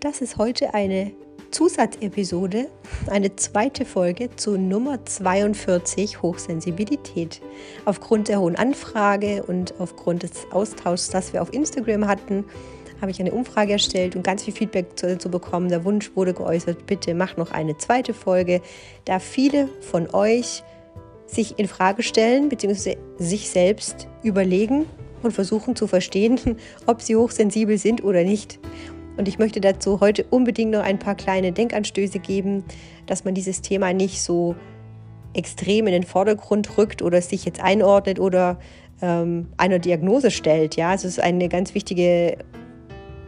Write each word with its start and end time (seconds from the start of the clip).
Das 0.00 0.20
ist 0.20 0.38
heute 0.38 0.74
eine 0.74 1.10
Zusatzepisode, 1.50 2.68
eine 3.08 3.34
zweite 3.34 3.84
Folge 3.84 4.30
zu 4.36 4.56
Nummer 4.56 5.04
42 5.04 6.22
Hochsensibilität. 6.22 7.40
Aufgrund 7.84 8.28
der 8.28 8.38
hohen 8.38 8.54
Anfrage 8.54 9.42
und 9.42 9.74
aufgrund 9.80 10.22
des 10.22 10.46
Austauschs, 10.52 11.10
das 11.10 11.32
wir 11.32 11.42
auf 11.42 11.52
Instagram 11.52 12.06
hatten, 12.06 12.44
habe 13.00 13.10
ich 13.10 13.18
eine 13.18 13.32
Umfrage 13.32 13.72
erstellt 13.72 14.14
und 14.14 14.22
ganz 14.22 14.44
viel 14.44 14.54
Feedback 14.54 14.96
zu, 14.96 15.28
bekommen. 15.28 15.68
Der 15.68 15.84
Wunsch 15.84 16.14
wurde 16.14 16.32
geäußert, 16.32 16.86
bitte 16.86 17.12
mach 17.14 17.36
noch 17.36 17.50
eine 17.50 17.76
zweite 17.76 18.14
Folge, 18.14 18.60
da 19.04 19.18
viele 19.18 19.68
von 19.80 20.14
euch 20.14 20.62
sich 21.26 21.58
in 21.58 21.66
Frage 21.66 22.04
stellen 22.04 22.48
bzw. 22.48 22.98
sich 23.18 23.50
selbst 23.50 24.06
überlegen 24.22 24.86
und 25.24 25.32
versuchen 25.32 25.74
zu 25.74 25.88
verstehen, 25.88 26.38
ob 26.86 27.02
sie 27.02 27.16
hochsensibel 27.16 27.78
sind 27.78 28.04
oder 28.04 28.22
nicht. 28.22 28.60
Und 29.18 29.26
ich 29.26 29.38
möchte 29.38 29.60
dazu 29.60 30.00
heute 30.00 30.24
unbedingt 30.30 30.70
noch 30.70 30.82
ein 30.82 30.98
paar 30.98 31.16
kleine 31.16 31.50
Denkanstöße 31.50 32.20
geben, 32.20 32.64
dass 33.06 33.24
man 33.24 33.34
dieses 33.34 33.60
Thema 33.60 33.92
nicht 33.92 34.22
so 34.22 34.54
extrem 35.34 35.88
in 35.88 35.92
den 35.92 36.04
Vordergrund 36.04 36.78
rückt 36.78 37.02
oder 37.02 37.20
sich 37.20 37.44
jetzt 37.44 37.60
einordnet 37.60 38.20
oder 38.20 38.58
ähm, 39.02 39.48
einer 39.56 39.80
Diagnose 39.80 40.30
stellt. 40.30 40.76
Ja, 40.76 40.94
es 40.94 41.04
ist 41.04 41.20
eine 41.20 41.48
ganz 41.48 41.74
wichtige 41.74 42.38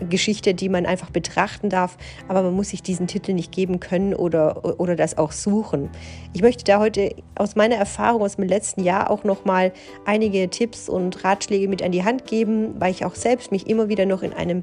Geschichte, 0.08 0.54
die 0.54 0.68
man 0.68 0.86
einfach 0.86 1.10
betrachten 1.10 1.68
darf, 1.68 1.98
aber 2.28 2.42
man 2.42 2.54
muss 2.54 2.70
sich 2.70 2.82
diesen 2.82 3.06
Titel 3.06 3.34
nicht 3.34 3.52
geben 3.52 3.80
können 3.80 4.14
oder, 4.14 4.80
oder 4.80 4.96
das 4.96 5.18
auch 5.18 5.32
suchen. 5.32 5.90
Ich 6.32 6.40
möchte 6.40 6.64
da 6.64 6.78
heute 6.78 7.14
aus 7.34 7.56
meiner 7.56 7.76
Erfahrung 7.76 8.22
aus 8.22 8.36
dem 8.36 8.46
letzten 8.46 8.82
Jahr 8.82 9.10
auch 9.10 9.24
noch 9.24 9.44
mal 9.44 9.72
einige 10.06 10.48
Tipps 10.48 10.88
und 10.88 11.22
Ratschläge 11.24 11.68
mit 11.68 11.82
an 11.82 11.92
die 11.92 12.04
Hand 12.04 12.26
geben, 12.26 12.80
weil 12.80 12.92
ich 12.92 13.04
auch 13.04 13.14
selbst 13.14 13.52
mich 13.52 13.68
immer 13.68 13.88
wieder 13.88 14.06
noch 14.06 14.22
in 14.22 14.32
einem 14.32 14.62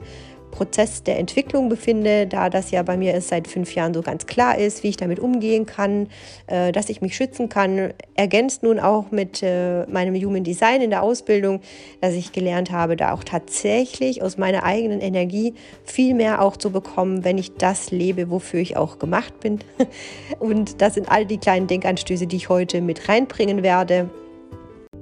Prozess 0.57 1.03
der 1.03 1.19
Entwicklung 1.19 1.69
befinde, 1.69 2.25
da 2.25 2.49
das 2.49 2.71
ja 2.71 2.81
bei 2.81 2.97
mir 2.97 3.13
ist 3.13 3.27
seit 3.27 3.47
fünf 3.47 3.75
Jahren 3.75 3.93
so 3.93 4.01
ganz 4.01 4.25
klar 4.25 4.57
ist, 4.57 4.81
wie 4.81 4.87
ich 4.87 4.97
damit 4.97 5.19
umgehen 5.19 5.67
kann, 5.67 6.07
äh, 6.47 6.71
dass 6.71 6.89
ich 6.89 6.99
mich 6.99 7.15
schützen 7.15 7.47
kann. 7.47 7.93
Ergänzt 8.15 8.63
nun 8.63 8.79
auch 8.79 9.11
mit 9.11 9.43
äh, 9.43 9.85
meinem 9.85 10.15
Human 10.15 10.43
Design 10.43 10.81
in 10.81 10.89
der 10.89 11.03
Ausbildung, 11.03 11.61
dass 12.01 12.15
ich 12.15 12.31
gelernt 12.31 12.71
habe, 12.71 12.95
da 12.95 13.13
auch 13.13 13.23
tatsächlich 13.23 14.23
aus 14.23 14.39
meiner 14.39 14.63
eigenen 14.63 14.99
Energie 14.99 15.53
viel 15.83 16.15
mehr 16.15 16.41
auch 16.41 16.57
zu 16.57 16.71
bekommen, 16.71 17.23
wenn 17.23 17.37
ich 17.37 17.53
das 17.53 17.91
lebe, 17.91 18.31
wofür 18.31 18.59
ich 18.59 18.77
auch 18.77 18.97
gemacht 18.97 19.39
bin. 19.39 19.59
Und 20.39 20.81
das 20.81 20.95
sind 20.95 21.11
all 21.11 21.27
die 21.27 21.37
kleinen 21.37 21.67
Denkanstöße, 21.67 22.25
die 22.25 22.37
ich 22.37 22.49
heute 22.49 22.81
mit 22.81 23.07
reinbringen 23.07 23.61
werde. 23.61 24.09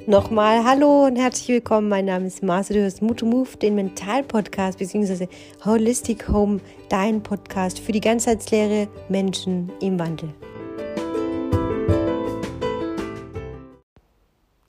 Nochmal 0.08 0.64
Hallo 0.64 1.06
und 1.06 1.16
herzlich 1.16 1.48
willkommen. 1.48 1.90
Mein 1.90 2.06
Name 2.06 2.28
ist 2.28 2.44
Marcel, 2.44 2.76
du 2.76 2.84
hörst 2.84 3.02
Move 3.02 3.26
Move, 3.26 3.58
den 3.58 3.74
Mental-Podcast 3.74 4.78
bzw. 4.78 5.28
Holistic 5.66 6.30
Home, 6.30 6.60
dein 6.90 7.24
Podcast 7.24 7.80
für 7.80 7.92
die 7.92 8.02
ganzheitslehre 8.02 8.88
Menschen 9.10 9.72
im 9.82 9.98
Wandel. 9.98 10.30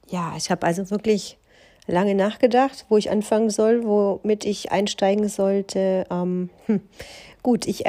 Ja, 0.09 0.33
ich 0.39 0.51
habe 0.51 0.67
also 0.67 0.91
wirklich 0.91 1.37
lange 1.87 2.15
nachgedacht, 2.15 2.87
wo 2.89 2.97
ich 2.97 3.11
anfangen 3.11 3.51
soll, 3.51 3.85
womit 3.85 4.47
ich 4.47 4.73
einsteigen 4.73 5.29
sollte. 5.29 6.07
Ähm, 6.11 6.49
hm. 6.65 6.81
Gut, 7.43 7.67
ich 7.67 7.85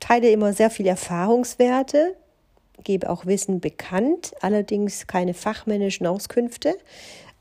teile 0.00 0.30
immer 0.30 0.54
sehr 0.54 0.70
viele 0.70 0.88
Erfahrungswerte 0.88 2.16
gebe 2.84 3.10
auch 3.10 3.26
Wissen 3.26 3.60
bekannt, 3.60 4.34
allerdings 4.40 5.06
keine 5.06 5.34
fachmännischen 5.34 6.06
Auskünfte, 6.06 6.76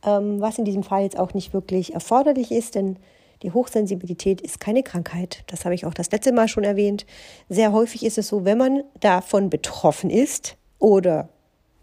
ähm, 0.05 0.41
was 0.41 0.57
in 0.57 0.65
diesem 0.65 0.83
Fall 0.83 1.03
jetzt 1.03 1.17
auch 1.17 1.33
nicht 1.33 1.53
wirklich 1.53 1.93
erforderlich 1.93 2.51
ist, 2.51 2.75
denn 2.75 2.97
die 3.43 3.51
Hochsensibilität 3.51 4.41
ist 4.41 4.59
keine 4.59 4.81
Krankheit. 4.81 5.43
Das 5.47 5.65
habe 5.65 5.75
ich 5.75 5.85
auch 5.85 5.93
das 5.93 6.11
letzte 6.11 6.31
Mal 6.31 6.47
schon 6.47 6.63
erwähnt. 6.63 7.05
Sehr 7.49 7.71
häufig 7.71 8.05
ist 8.05 8.17
es 8.17 8.27
so, 8.27 8.45
wenn 8.45 8.57
man 8.57 8.83
davon 8.99 9.49
betroffen 9.49 10.09
ist 10.09 10.55
oder 10.79 11.29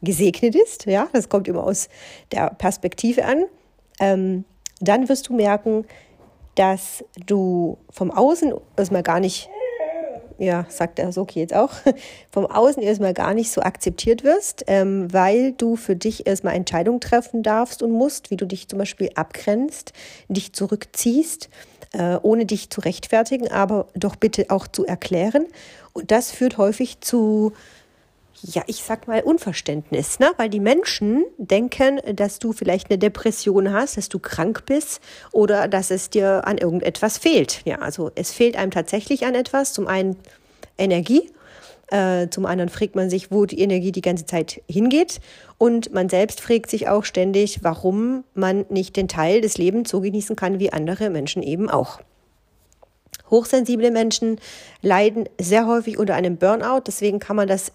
gesegnet 0.03 0.57
ist, 0.57 0.87
ja, 0.87 1.09
das 1.13 1.29
kommt 1.29 1.47
immer 1.47 1.65
aus 1.65 1.89
der 2.33 2.51
Perspektive 2.55 3.25
an, 3.25 3.45
ähm, 4.01 4.45
dann 4.81 5.09
wirst 5.09 5.29
du 5.29 5.35
merken, 5.35 5.85
dass 6.57 7.05
du 7.27 7.79
vom 7.91 8.11
Außen 8.11 8.53
erstmal 8.77 9.03
gar 9.03 9.21
nicht 9.21 9.49
ja, 10.43 10.67
sagt 10.69 10.99
der 10.99 11.13
Soki 11.13 11.39
jetzt 11.39 11.55
auch, 11.55 11.71
vom 12.31 12.47
Außen 12.47 12.83
erstmal 12.83 13.15
gar 13.15 13.33
nicht 13.33 13.53
so 13.53 13.61
akzeptiert 13.63 14.25
wirst, 14.25 14.65
ähm, 14.67 15.13
weil 15.13 15.53
du 15.53 15.77
für 15.77 15.95
dich 15.95 16.27
erstmal 16.27 16.55
Entscheidungen 16.55 17.01
treffen 17.01 17.43
darfst 17.43 17.83
und 17.83 17.93
musst, 17.93 18.31
wie 18.31 18.37
du 18.37 18.47
dich 18.47 18.69
zum 18.69 18.79
Beispiel 18.79 19.11
abgrenzt, 19.15 19.93
dich 20.29 20.53
zurückziehst, 20.53 21.49
äh, 21.93 22.17
ohne 22.23 22.45
dich 22.45 22.71
zu 22.71 22.81
rechtfertigen, 22.81 23.49
aber 23.53 23.87
doch 23.95 24.17
bitte 24.17 24.47
auch 24.49 24.67
zu 24.67 24.85
erklären. 24.85 25.47
Und 25.93 26.11
das 26.11 26.33
führt 26.33 26.59
häufig 26.59 27.01
zu 27.01 27.53
ja, 28.41 28.63
ich 28.67 28.83
sag 28.83 29.07
mal 29.07 29.23
Unverständnis, 29.23 30.19
ne? 30.19 30.31
weil 30.37 30.49
die 30.49 30.61
Menschen 30.61 31.25
denken, 31.39 32.01
dass 32.15 32.39
du 32.39 32.53
vielleicht 32.53 32.91
eine 32.91 32.99
Depression 32.99 33.73
hast, 33.73 33.97
dass 33.97 34.09
du 34.09 34.19
krank 34.19 34.65
bist 34.67 35.01
oder 35.33 35.69
dass 35.69 35.91
es 35.91 36.11
dir 36.11 36.47
an 36.47 36.59
irgendetwas 36.59 37.19
fehlt. 37.19 37.63
Ja, 37.65 37.79
also 37.79 38.11
es 38.15 38.33
fehlt 38.33 38.57
einem 38.57 38.71
tatsächlich 38.71 39.27
an 39.27 39.35
etwas. 39.35 39.73
Zum 39.73 39.87
einen 39.87 40.17
Energie, 40.79 41.31
äh, 41.93 42.29
zum 42.31 42.47
anderen 42.47 42.71
fragt 42.71 42.97
man 42.97 43.11
sich, 43.11 43.31
wo 43.31 43.45
die 43.45 43.61
Energie 43.61 43.93
die 43.93 44.01
ganze 44.01 44.27
Zeit 44.27 44.63
hingeht 44.67 45.21
und 45.59 45.93
man 45.93 46.09
selbst 46.09 46.41
fragt 46.41 46.71
sich 46.71 46.89
auch 46.89 47.05
ständig, 47.05 47.61
warum 47.63 48.25
man 48.35 48.65
nicht 48.71 48.97
den 48.97 49.09
Teil 49.09 49.41
des 49.41 49.59
Lebens 49.59 49.91
so 49.91 50.01
genießen 50.01 50.35
kann 50.35 50.59
wie 50.59 50.73
andere 50.73 51.11
Menschen 51.11 51.43
eben 51.43 51.69
auch. 51.69 52.01
Hochsensible 53.31 53.91
Menschen 53.91 54.39
leiden 54.83 55.29
sehr 55.39 55.67
häufig 55.67 55.99
unter 55.99 56.15
einem 56.15 56.37
Burnout, 56.39 56.83
deswegen 56.87 57.19
kann 57.19 57.37
man 57.37 57.49
das 57.49 57.73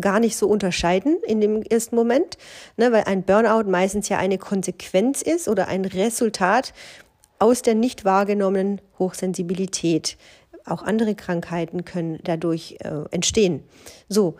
gar 0.00 0.20
nicht 0.20 0.36
so 0.36 0.48
unterscheiden 0.48 1.18
in 1.26 1.40
dem 1.40 1.62
ersten 1.62 1.96
Moment, 1.96 2.38
ne, 2.76 2.92
weil 2.92 3.04
ein 3.04 3.22
Burnout 3.24 3.70
meistens 3.70 4.08
ja 4.08 4.18
eine 4.18 4.38
Konsequenz 4.38 5.22
ist 5.22 5.48
oder 5.48 5.68
ein 5.68 5.84
Resultat 5.84 6.72
aus 7.38 7.62
der 7.62 7.74
nicht 7.74 8.04
wahrgenommenen 8.04 8.80
Hochsensibilität. 8.98 10.16
Auch 10.64 10.82
andere 10.82 11.14
Krankheiten 11.14 11.84
können 11.84 12.20
dadurch 12.22 12.76
äh, 12.80 13.04
entstehen. 13.10 13.64
So, 14.08 14.36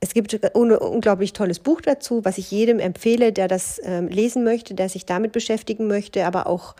es 0.00 0.14
gibt 0.14 0.44
ein 0.44 0.52
unglaublich 0.52 1.32
tolles 1.32 1.58
Buch 1.58 1.80
dazu, 1.80 2.24
was 2.24 2.38
ich 2.38 2.50
jedem 2.50 2.78
empfehle, 2.78 3.32
der 3.32 3.48
das 3.48 3.80
ähm, 3.82 4.08
lesen 4.08 4.44
möchte, 4.44 4.74
der 4.74 4.88
sich 4.88 5.06
damit 5.06 5.32
beschäftigen 5.32 5.86
möchte, 5.86 6.26
aber 6.26 6.46
auch 6.46 6.74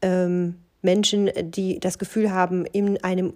ähm, 0.00 0.56
Menschen, 0.80 1.30
die 1.42 1.80
das 1.80 1.98
Gefühl 1.98 2.32
haben, 2.32 2.66
in 2.66 3.02
einem 3.02 3.34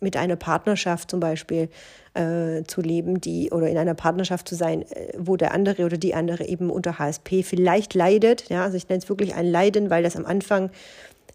mit 0.00 0.16
einer 0.16 0.36
Partnerschaft 0.36 1.10
zum 1.10 1.20
Beispiel 1.20 1.68
äh, 2.14 2.64
zu 2.64 2.80
leben, 2.80 3.20
die 3.20 3.50
oder 3.50 3.68
in 3.68 3.78
einer 3.78 3.94
Partnerschaft 3.94 4.48
zu 4.48 4.54
sein, 4.54 4.82
äh, 4.82 5.12
wo 5.16 5.36
der 5.36 5.52
andere 5.52 5.84
oder 5.84 5.96
die 5.96 6.14
andere 6.14 6.46
eben 6.46 6.70
unter 6.70 6.98
HSP 6.98 7.42
vielleicht 7.42 7.94
leidet. 7.94 8.48
Ja, 8.48 8.64
also 8.64 8.76
ich 8.76 8.88
nenne 8.88 9.02
es 9.02 9.08
wirklich 9.08 9.34
ein 9.34 9.46
Leiden, 9.46 9.90
weil 9.90 10.02
das 10.02 10.16
am 10.16 10.26
Anfang 10.26 10.70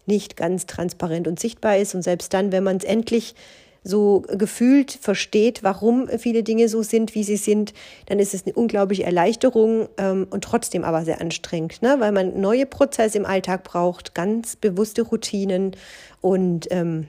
nicht 0.06 0.36
ganz 0.36 0.66
transparent 0.66 1.28
und 1.28 1.38
sichtbar 1.38 1.76
ist. 1.76 1.94
Und 1.94 2.02
selbst 2.02 2.34
dann, 2.34 2.52
wenn 2.52 2.64
man 2.64 2.76
es 2.76 2.84
endlich 2.84 3.34
so 3.84 4.22
gefühlt 4.28 4.92
versteht, 4.92 5.62
warum 5.62 6.08
viele 6.18 6.42
Dinge 6.42 6.68
so 6.68 6.82
sind, 6.82 7.14
wie 7.14 7.24
sie 7.24 7.36
sind, 7.36 7.74
dann 8.06 8.18
ist 8.18 8.32
es 8.34 8.44
eine 8.44 8.54
unglaubliche 8.54 9.02
Erleichterung 9.02 9.88
ähm, 9.98 10.26
und 10.30 10.44
trotzdem 10.44 10.84
aber 10.84 11.04
sehr 11.04 11.20
anstrengend, 11.20 11.82
ne? 11.82 11.96
weil 11.98 12.12
man 12.12 12.40
neue 12.40 12.66
Prozesse 12.66 13.18
im 13.18 13.26
Alltag 13.26 13.64
braucht, 13.64 14.14
ganz 14.14 14.54
bewusste 14.54 15.02
Routinen 15.02 15.72
und 16.20 16.68
ähm, 16.70 17.08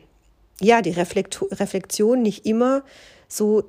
ja, 0.60 0.82
die 0.82 0.92
Reflexion 0.92 2.22
nicht 2.22 2.46
immer 2.46 2.84
so 3.28 3.64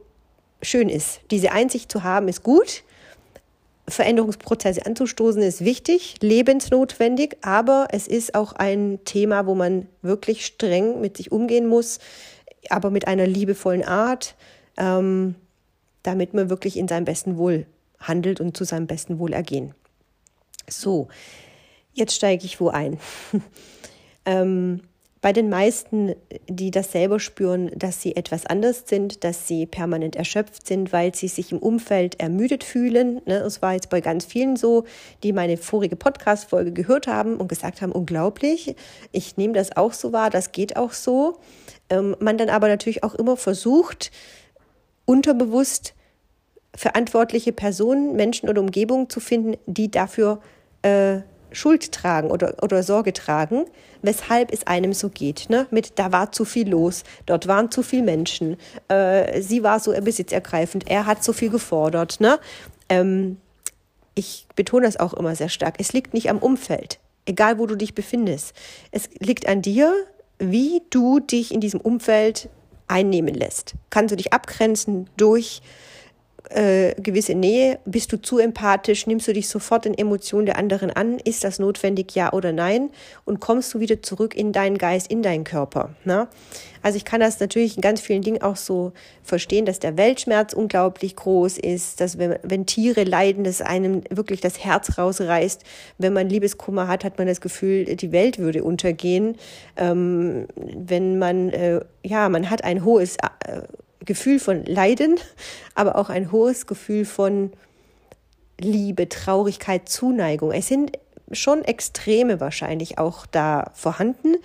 schön 0.63 0.89
ist. 0.89 1.21
Diese 1.31 1.53
Einsicht 1.53 1.91
zu 1.91 2.03
haben, 2.03 2.29
ist 2.29 2.43
gut. 2.43 2.83
Veränderungsprozesse 3.87 4.87
anzustoßen 4.87 5.43
ist 5.43 5.63
wichtig, 5.63 6.17
lebensnotwendig, 6.21 7.37
aber 7.43 7.89
es 7.91 8.07
ist 8.07 8.35
auch 8.35 8.55
ein 8.55 9.01
Thema, 9.05 9.47
wo 9.47 9.55
man 9.55 9.89
wirklich 10.01 10.47
streng 10.47 11.03
mit 11.03 11.19
sich 11.19 11.33
umgehen 11.33 11.67
muss, 11.67 11.99
aber 12.71 12.91
mit 12.91 13.07
einer 13.07 13.27
liebevollen 13.27 13.85
Art, 13.85 14.37
ähm, 14.79 15.35
damit 16.03 16.33
man 16.33 16.49
wirklich 16.49 16.79
in 16.79 16.89
seinem 16.89 17.05
besten 17.05 17.37
Wohl 17.37 17.67
handelt 17.99 18.41
und 18.41 18.57
zu 18.57 18.65
seinem 18.65 18.87
besten 18.87 19.19
Wohl 19.19 19.35
ergehen. 19.35 19.75
So, 20.67 21.09
jetzt 21.93 22.15
steige 22.15 22.47
ich 22.47 22.61
wo 22.61 22.69
ein. 22.69 22.99
ähm, 24.25 24.81
bei 25.25 25.33
den 25.33 25.49
meisten, 25.49 26.15
die 26.51 26.71
das 26.71 26.93
selber 26.93 27.19
spüren, 27.19 27.71
dass 27.75 28.03
sie 28.03 28.15
etwas 28.15 28.45
anders 28.45 28.83
sind, 28.85 29.25
dass 29.25 29.49
sie 29.49 29.65
permanent 29.65 30.17
erschöpft 30.17 30.67
sind, 30.67 30.93
weil 30.93 31.15
sie 31.15 31.29
sich 31.29 31.51
im 31.51 31.61
Umfeld 31.61 32.21
ermüdet 32.21 32.63
fühlen. 32.63 33.23
Ne, 33.25 33.41
das 33.41 33.63
war 33.63 33.73
jetzt 33.73 33.89
bei 33.89 34.03
ganz 34.03 34.27
vielen 34.27 34.57
so, 34.57 34.85
die 35.23 35.33
meine 35.33 35.57
vorige 35.57 35.97
Podcast-Folge 35.97 36.73
gehört 36.73 37.07
haben 37.07 37.39
und 37.39 37.49
gesagt 37.49 37.81
haben, 37.81 37.91
unglaublich, 37.91 38.77
ich 39.13 39.39
nehme 39.39 39.55
das 39.55 39.75
auch 39.79 39.95
so 39.95 40.13
wahr, 40.13 40.29
das 40.29 40.53
geht 40.53 40.77
auch 40.77 40.93
so. 40.93 41.39
Ähm, 41.89 42.15
man 42.21 42.37
dann 42.37 42.51
aber 42.51 42.69
natürlich 42.69 43.03
auch 43.03 43.15
immer 43.15 43.39
versucht, 43.39 44.11
unterbewusst 45.07 45.95
verantwortliche 46.77 47.55
Personen, 47.55 48.15
Menschen 48.15 48.51
oder 48.51 48.61
Umgebungen 48.61 49.09
zu 49.09 49.21
finden, 49.21 49.57
die 49.65 49.91
dafür 49.91 50.43
äh, 50.83 51.21
Schuld 51.55 51.93
tragen 51.93 52.31
oder, 52.31 52.55
oder 52.63 52.83
Sorge 52.83 53.13
tragen, 53.13 53.65
weshalb 54.03 54.53
es 54.53 54.67
einem 54.67 54.93
so 54.93 55.09
geht. 55.09 55.49
Ne? 55.49 55.67
Mit, 55.71 55.99
da 55.99 56.13
war 56.13 56.33
zu 56.33 56.45
viel 56.45 56.69
los, 56.69 57.05
dort 57.27 57.47
waren 57.47 57.71
zu 57.71 57.83
viele 57.83 58.03
Menschen, 58.03 58.57
äh, 58.89 59.41
sie 59.41 59.63
war 59.63 59.81
so 59.81 59.93
besitzergreifend, 59.93 60.89
er 60.89 61.07
hat 61.07 61.25
so 61.25 61.33
viel 61.33 61.51
gefordert. 61.51 62.21
Ne? 62.21 62.39
Ähm, 62.89 63.39
ich 64.15 64.47
betone 64.55 64.87
das 64.87 64.99
auch 64.99 65.15
immer 65.15 65.35
sehr 65.35 65.49
stark. 65.49 65.77
Es 65.79 65.93
liegt 65.93 66.15
nicht 66.15 66.31
am 66.31 66.39
Umfeld, 66.39 67.01
egal 67.27 67.59
wo 67.59 67.67
du 67.67 67.77
dich 67.77 67.95
befindest. 67.95 68.55
Es 68.91 69.09
liegt 69.19 69.49
an 69.49 69.63
dir, 69.63 69.93
wie 70.39 70.83
du 70.91 71.21
dich 71.21 71.53
in 71.53 71.61
diesem 71.61 71.81
Umfeld 71.81 72.49
einnehmen 72.87 73.35
lässt. 73.35 73.75
Kannst 73.91 74.13
du 74.13 74.17
dich 74.17 74.33
abgrenzen 74.33 75.09
durch 75.17 75.63
äh, 76.51 76.95
gewisse 77.01 77.35
Nähe? 77.35 77.79
Bist 77.85 78.13
du 78.13 78.21
zu 78.21 78.39
empathisch? 78.39 79.07
Nimmst 79.07 79.27
du 79.29 79.33
dich 79.33 79.49
sofort 79.49 79.87
in 79.87 79.97
Emotionen 79.97 80.47
der 80.47 80.59
anderen 80.59 80.91
an? 80.91 81.19
Ist 81.19 81.45
das 81.45 81.59
notwendig, 81.59 82.15
ja 82.15 82.33
oder 82.33 82.53
nein? 82.53 82.91
Und 83.25 83.41
kommst 83.41 83.73
du 83.75 83.81
wieder 83.81 84.03
zurück 84.03 84.37
in 84.37 84.53
deinen 84.53 84.79
Geist, 84.79 85.11
in 85.11 85.23
deinen 85.23 85.45
Körper? 85.45 85.91
Ne? 86.05 86.29
Also 86.83 86.99
ich 86.99 87.07
kann 87.07 87.21
das 87.21 87.41
natürlich 87.41 87.77
in 87.77 87.81
ganz 87.81 88.03
vielen 88.03 88.21
Dingen 88.21 88.43
auch 88.43 88.57
so 88.57 88.93
verstehen, 89.23 89.65
dass 89.65 89.79
der 89.79 89.97
Weltschmerz 89.97 90.53
unglaublich 90.53 91.17
groß 91.17 91.57
ist, 91.57 92.01
dass 92.01 92.19
wenn, 92.19 92.37
wenn 92.43 92.67
Tiere 92.67 93.05
leiden, 93.05 93.45
dass 93.45 93.63
einem 93.63 94.03
wirklich 94.11 94.43
das 94.43 94.63
Herz 94.63 94.99
rausreißt. 94.99 95.63
Wenn 95.97 96.13
man 96.13 96.29
Liebeskummer 96.29 96.89
hat, 96.89 97.05
hat 97.05 97.17
man 97.17 97.27
das 97.27 97.41
Gefühl, 97.41 97.87
die 97.97 98.13
Welt 98.13 98.39
würde 98.39 98.65
untergehen. 98.65 99.37
Ähm, 99.79 100.47
wenn 100.57 101.19
man, 101.19 101.49
äh, 101.51 101.81
ja, 102.03 102.29
man 102.29 102.51
hat 102.51 102.65
ein 102.65 102.85
hohes 102.85 103.17
äh, 103.17 103.63
Gefühl 104.05 104.39
von 104.39 104.65
Leiden, 104.65 105.17
aber 105.75 105.97
auch 105.97 106.11
ein 106.11 106.33
hohes 106.33 106.67
Gefühl 106.67 107.05
von 107.05 107.53
Liebe, 108.61 109.09
Traurigkeit, 109.09 109.89
Zuneigung. 109.89 110.53
Es 110.53 110.69
sind 110.69 110.99
schon 111.33 111.65
Extreme 111.65 112.41
wahrscheinlich 112.41 112.99
auch 112.99 113.27
da 113.27 113.71
vorhanden 113.75 114.37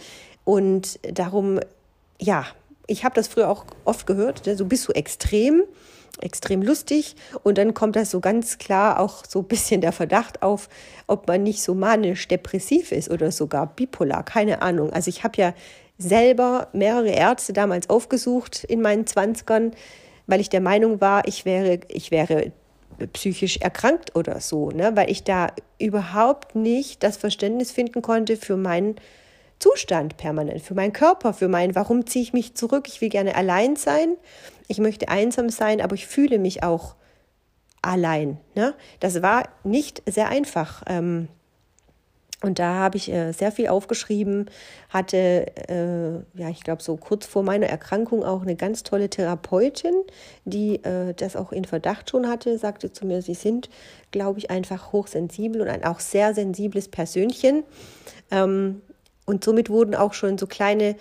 und 0.44 1.00
darum, 1.04 1.60
ja, 2.20 2.46
ich 2.88 3.04
habe 3.04 3.16
das 3.16 3.28
früher 3.28 3.50
auch 3.50 3.66
oft 3.86 4.08
gehört, 4.08 4.48
ne, 4.48 4.56
so 4.56 4.66
bist 4.66 4.88
du 4.88 4.94
extrem, 4.94 5.64
extrem 6.22 6.62
lustig 6.62 7.16
und 7.44 7.58
dann 7.58 7.74
kommt 7.74 7.96
das 7.96 8.10
so 8.10 8.20
ganz 8.20 8.58
klar 8.58 9.00
auch 9.00 9.24
so 9.28 9.40
ein 9.40 9.48
bisschen 9.48 9.82
der 9.82 9.92
Verdacht 9.92 10.42
auf, 10.42 10.70
ob 11.06 11.28
man 11.28 11.44
nicht 11.44 11.62
so 11.62 11.76
manisch-depressiv 11.76 12.92
ist 12.92 13.12
oder 13.12 13.32
sogar 13.32 13.68
bipolar, 13.68 14.24
keine 14.24 14.62
Ahnung. 14.62 14.92
Also 14.92 15.10
ich 15.10 15.24
habe 15.24 15.40
ja 15.40 15.54
selber 16.00 16.70
mehrere 16.74 17.10
Ärzte 17.10 17.54
damals 17.54 17.90
aufgesucht 17.90 18.64
in 18.64 18.82
meinen 18.82 19.06
Zwanzigern, 19.06 19.74
weil 20.26 20.40
ich 20.40 20.50
der 20.50 20.62
Meinung 20.62 21.02
war, 21.02 21.28
ich 21.28 21.46
wäre, 21.46 21.82
ich 21.90 22.10
wäre 22.10 22.52
psychisch 23.14 23.58
erkrankt 23.58 24.16
oder 24.16 24.40
so, 24.40 24.72
ne? 24.72 24.96
weil 24.96 25.12
ich 25.12 25.24
da 25.24 25.48
überhaupt 25.78 26.56
nicht 26.56 27.04
das 27.04 27.18
Verständnis 27.18 27.72
finden 27.72 28.02
konnte 28.02 28.38
für 28.38 28.58
meinen 28.58 28.96
Zustand 29.60 30.18
permanent, 30.18 30.62
für 30.62 30.74
meinen 30.74 30.94
Körper, 30.94 31.34
für 31.34 31.50
mein, 31.50 31.76
warum 31.76 32.08
ziehe 32.08 32.24
ich 32.24 32.34
mich 32.34 32.56
zurück? 32.56 32.88
Ich 32.88 33.02
will 33.02 33.10
gerne 33.10 33.36
allein 33.36 33.76
sein, 33.76 34.16
ich 34.68 34.80
möchte 34.80 35.10
einsam 35.10 35.50
sein, 35.50 35.82
aber 35.82 35.96
ich 35.96 36.08
fühle 36.08 36.40
mich 36.40 36.64
auch 36.64 36.96
allein. 37.82 38.38
Ne? 38.56 38.74
Das 39.00 39.22
war 39.22 39.50
nicht 39.64 40.02
sehr 40.06 40.30
einfach. 40.30 40.84
Ähm, 40.88 41.28
und 42.42 42.58
da 42.58 42.76
habe 42.76 42.96
ich 42.96 43.12
äh, 43.12 43.34
sehr 43.34 43.52
viel 43.52 43.68
aufgeschrieben, 43.68 44.50
hatte, 44.88 45.18
äh, 45.68 46.40
ja, 46.40 46.50
ich 46.50 46.64
glaube, 46.64 46.82
so 46.82 46.96
kurz 46.96 47.26
vor 47.26 47.44
meiner 47.44 47.68
Erkrankung 47.68 48.24
auch 48.24 48.44
eine 48.44 48.56
ganz 48.56 48.84
tolle 48.84 49.10
Therapeutin, 49.10 49.94
die 50.46 50.82
äh, 50.86 51.14
das 51.14 51.36
auch 51.36 51.52
in 51.52 51.66
Verdacht 51.66 52.10
schon 52.10 52.30
hatte, 52.30 52.58
sagte 52.58 52.94
zu 52.94 53.06
mir, 53.06 53.22
sie 53.22 53.34
sind, 53.34 53.70
glaube 54.12 54.40
ich, 54.40 54.52
einfach 54.52 54.94
hochsensibel 54.94 55.62
und 55.62 55.68
ein 55.68 55.84
auch 55.84 56.00
sehr 56.00 56.34
sensibles 56.34 56.88
Persönchen. 56.88 57.64
Ähm, 58.32 58.82
und 59.26 59.44
somit 59.44 59.70
wurden 59.70 59.94
auch 59.94 60.14
schon 60.14 60.38
so 60.38 60.48
kleine 60.48 60.96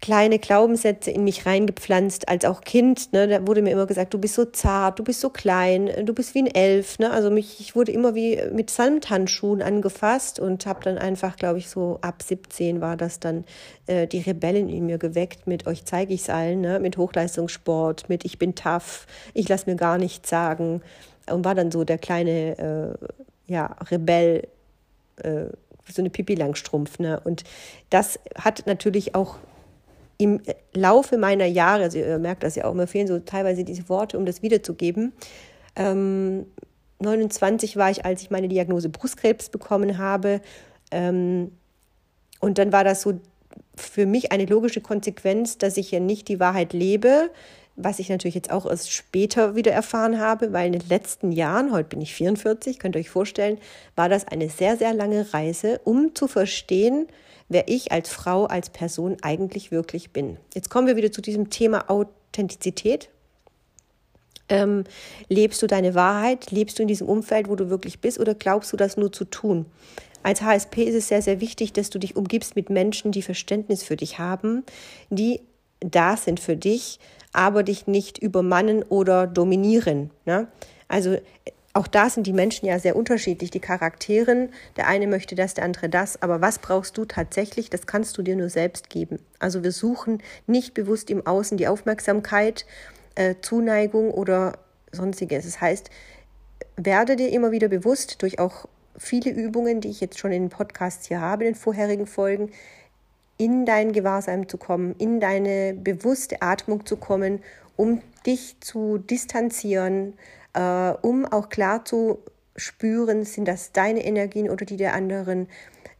kleine 0.00 0.38
Glaubenssätze 0.38 1.10
in 1.10 1.24
mich 1.24 1.46
reingepflanzt, 1.46 2.28
als 2.28 2.44
auch 2.44 2.60
Kind. 2.60 3.12
Ne, 3.12 3.26
da 3.26 3.46
wurde 3.46 3.62
mir 3.62 3.70
immer 3.70 3.86
gesagt, 3.86 4.12
du 4.12 4.18
bist 4.18 4.34
so 4.34 4.44
zart, 4.44 4.98
du 4.98 5.04
bist 5.04 5.20
so 5.20 5.30
klein, 5.30 5.90
du 6.04 6.12
bist 6.12 6.34
wie 6.34 6.40
ein 6.40 6.54
Elf. 6.54 6.98
Ne? 6.98 7.10
Also 7.10 7.30
mich, 7.30 7.58
ich 7.60 7.74
wurde 7.74 7.92
immer 7.92 8.14
wie 8.14 8.40
mit 8.52 8.68
Samthandschuhen 8.70 9.62
angefasst 9.62 10.38
und 10.38 10.66
habe 10.66 10.80
dann 10.82 10.98
einfach, 10.98 11.36
glaube 11.36 11.58
ich, 11.58 11.70
so 11.70 11.98
ab 12.02 12.22
17 12.22 12.80
war 12.80 12.96
das 12.96 13.18
dann 13.18 13.44
äh, 13.86 14.06
die 14.06 14.20
Rebellen 14.20 14.68
in 14.68 14.86
mir 14.86 14.98
geweckt 14.98 15.46
mit 15.46 15.66
euch 15.66 15.84
zeige 15.84 16.12
ich's 16.12 16.28
allen, 16.28 16.60
ne? 16.60 16.80
mit 16.80 16.98
Hochleistungssport, 16.98 18.08
mit 18.08 18.24
ich 18.24 18.38
bin 18.38 18.54
tough, 18.54 19.06
ich 19.32 19.48
lass 19.48 19.66
mir 19.66 19.76
gar 19.76 19.96
nichts 19.96 20.28
sagen 20.28 20.82
und 21.30 21.44
war 21.44 21.54
dann 21.54 21.70
so 21.70 21.84
der 21.84 21.98
kleine 21.98 22.58
äh, 23.00 23.06
ja, 23.46 23.76
Rebell, 23.90 24.48
äh, 25.16 25.46
so 25.90 26.02
eine 26.02 26.10
Pipi 26.10 26.34
Langstrumpf. 26.34 26.98
Ne? 26.98 27.20
Und 27.24 27.44
das 27.90 28.18
hat 28.36 28.64
natürlich 28.66 29.14
auch 29.14 29.36
im 30.18 30.40
Laufe 30.72 31.18
meiner 31.18 31.46
Jahre, 31.46 31.84
also 31.84 31.98
ihr 31.98 32.18
merkt 32.18 32.42
das 32.42 32.56
ja 32.56 32.64
auch, 32.64 32.74
mir 32.74 32.86
fehlen 32.86 33.06
so 33.06 33.18
teilweise 33.18 33.64
diese 33.64 33.88
Worte, 33.88 34.18
um 34.18 34.26
das 34.26 34.42
wiederzugeben. 34.42 35.12
Ähm, 35.76 36.46
29 37.00 37.76
war 37.76 37.90
ich, 37.90 38.04
als 38.04 38.22
ich 38.22 38.30
meine 38.30 38.48
Diagnose 38.48 38.88
Brustkrebs 38.88 39.48
bekommen 39.48 39.98
habe. 39.98 40.40
Ähm, 40.90 41.52
und 42.40 42.58
dann 42.58 42.72
war 42.72 42.84
das 42.84 43.02
so 43.02 43.20
für 43.76 44.06
mich 44.06 44.32
eine 44.32 44.46
logische 44.46 44.80
Konsequenz, 44.80 45.58
dass 45.58 45.76
ich 45.76 45.90
ja 45.90 46.00
nicht 46.00 46.28
die 46.28 46.40
Wahrheit 46.40 46.72
lebe, 46.72 47.30
was 47.76 47.98
ich 47.98 48.08
natürlich 48.08 48.36
jetzt 48.36 48.52
auch 48.52 48.66
erst 48.66 48.92
später 48.92 49.56
wieder 49.56 49.72
erfahren 49.72 50.20
habe, 50.20 50.52
weil 50.52 50.66
in 50.66 50.78
den 50.78 50.88
letzten 50.88 51.32
Jahren, 51.32 51.72
heute 51.72 51.88
bin 51.88 52.00
ich 52.00 52.14
44, 52.14 52.78
könnt 52.78 52.94
ihr 52.94 53.00
euch 53.00 53.10
vorstellen, 53.10 53.58
war 53.96 54.08
das 54.08 54.28
eine 54.28 54.48
sehr, 54.48 54.76
sehr 54.76 54.94
lange 54.94 55.34
Reise, 55.34 55.80
um 55.82 56.14
zu 56.14 56.28
verstehen, 56.28 57.08
wer 57.48 57.68
ich 57.68 57.92
als 57.92 58.08
Frau, 58.08 58.46
als 58.46 58.70
Person 58.70 59.16
eigentlich 59.22 59.70
wirklich 59.70 60.10
bin. 60.10 60.38
Jetzt 60.54 60.70
kommen 60.70 60.86
wir 60.86 60.96
wieder 60.96 61.12
zu 61.12 61.20
diesem 61.20 61.50
Thema 61.50 61.90
Authentizität. 61.90 63.10
Ähm, 64.48 64.84
lebst 65.28 65.62
du 65.62 65.66
deine 65.66 65.94
Wahrheit? 65.94 66.50
Lebst 66.50 66.78
du 66.78 66.82
in 66.82 66.88
diesem 66.88 67.08
Umfeld, 67.08 67.48
wo 67.48 67.56
du 67.56 67.70
wirklich 67.70 68.00
bist, 68.00 68.18
oder 68.18 68.34
glaubst 68.34 68.72
du 68.72 68.76
das 68.76 68.96
nur 68.96 69.12
zu 69.12 69.24
tun? 69.24 69.66
Als 70.22 70.40
HSP 70.42 70.84
ist 70.84 70.94
es 70.94 71.08
sehr, 71.08 71.22
sehr 71.22 71.40
wichtig, 71.40 71.72
dass 71.74 71.90
du 71.90 71.98
dich 71.98 72.16
umgibst 72.16 72.56
mit 72.56 72.70
Menschen, 72.70 73.12
die 73.12 73.22
Verständnis 73.22 73.82
für 73.82 73.96
dich 73.96 74.18
haben, 74.18 74.64
die 75.10 75.40
da 75.80 76.16
sind 76.16 76.40
für 76.40 76.56
dich, 76.56 76.98
aber 77.32 77.62
dich 77.62 77.86
nicht 77.86 78.18
übermannen 78.18 78.82
oder 78.82 79.26
dominieren. 79.26 80.10
Ne? 80.24 80.48
Also 80.88 81.18
auch 81.76 81.88
da 81.88 82.08
sind 82.08 82.28
die 82.28 82.32
Menschen 82.32 82.66
ja 82.66 82.78
sehr 82.78 82.94
unterschiedlich, 82.94 83.50
die 83.50 83.60
Charakteren. 83.60 84.50
Der 84.76 84.86
eine 84.86 85.08
möchte 85.08 85.34
das, 85.34 85.54
der 85.54 85.64
andere 85.64 85.88
das. 85.88 86.22
Aber 86.22 86.40
was 86.40 86.60
brauchst 86.60 86.96
du 86.96 87.04
tatsächlich? 87.04 87.68
Das 87.68 87.88
kannst 87.88 88.16
du 88.16 88.22
dir 88.22 88.36
nur 88.36 88.48
selbst 88.48 88.90
geben. 88.90 89.18
Also 89.40 89.64
wir 89.64 89.72
suchen 89.72 90.22
nicht 90.46 90.74
bewusst 90.74 91.10
im 91.10 91.26
Außen 91.26 91.58
die 91.58 91.66
Aufmerksamkeit, 91.66 92.64
äh, 93.16 93.34
Zuneigung 93.42 94.12
oder 94.12 94.56
sonstiges. 94.92 95.46
Das 95.46 95.60
heißt, 95.60 95.90
werde 96.76 97.16
dir 97.16 97.30
immer 97.30 97.50
wieder 97.50 97.66
bewusst 97.66 98.22
durch 98.22 98.38
auch 98.38 98.66
viele 98.96 99.32
Übungen, 99.32 99.80
die 99.80 99.88
ich 99.88 100.00
jetzt 100.00 100.20
schon 100.20 100.30
in 100.30 100.44
den 100.44 100.50
Podcasts 100.50 101.08
hier 101.08 101.20
habe, 101.20 101.42
in 101.42 101.54
den 101.54 101.58
vorherigen 101.58 102.06
Folgen, 102.06 102.52
in 103.36 103.66
dein 103.66 103.92
Gewahrsein 103.92 104.48
zu 104.48 104.58
kommen, 104.58 104.94
in 104.98 105.18
deine 105.18 105.74
bewusste 105.74 106.40
Atmung 106.40 106.86
zu 106.86 106.96
kommen, 106.96 107.42
um 107.74 108.00
dich 108.24 108.60
zu 108.60 108.98
distanzieren, 108.98 110.14
äh, 110.54 110.94
um 111.02 111.26
auch 111.26 111.48
klar 111.48 111.84
zu 111.84 112.18
spüren, 112.56 113.24
sind 113.24 113.46
das 113.46 113.72
deine 113.72 114.04
Energien 114.04 114.48
oder 114.48 114.64
die 114.64 114.76
der 114.76 114.94
anderen. 114.94 115.48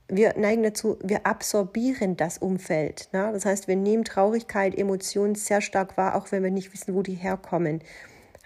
Wir 0.08 0.34
neigen 0.36 0.62
dazu, 0.62 0.98
wir 1.02 1.26
absorbieren 1.26 2.16
das 2.16 2.38
Umfeld. 2.38 3.08
Ne? 3.12 3.30
Das 3.32 3.44
heißt, 3.46 3.68
wir 3.68 3.76
nehmen 3.76 4.04
Traurigkeit, 4.04 4.76
Emotionen 4.76 5.34
sehr 5.34 5.60
stark 5.60 5.96
wahr, 5.96 6.14
auch 6.14 6.30
wenn 6.30 6.42
wir 6.42 6.50
nicht 6.50 6.72
wissen, 6.72 6.94
wo 6.94 7.02
die 7.02 7.14
herkommen. 7.14 7.80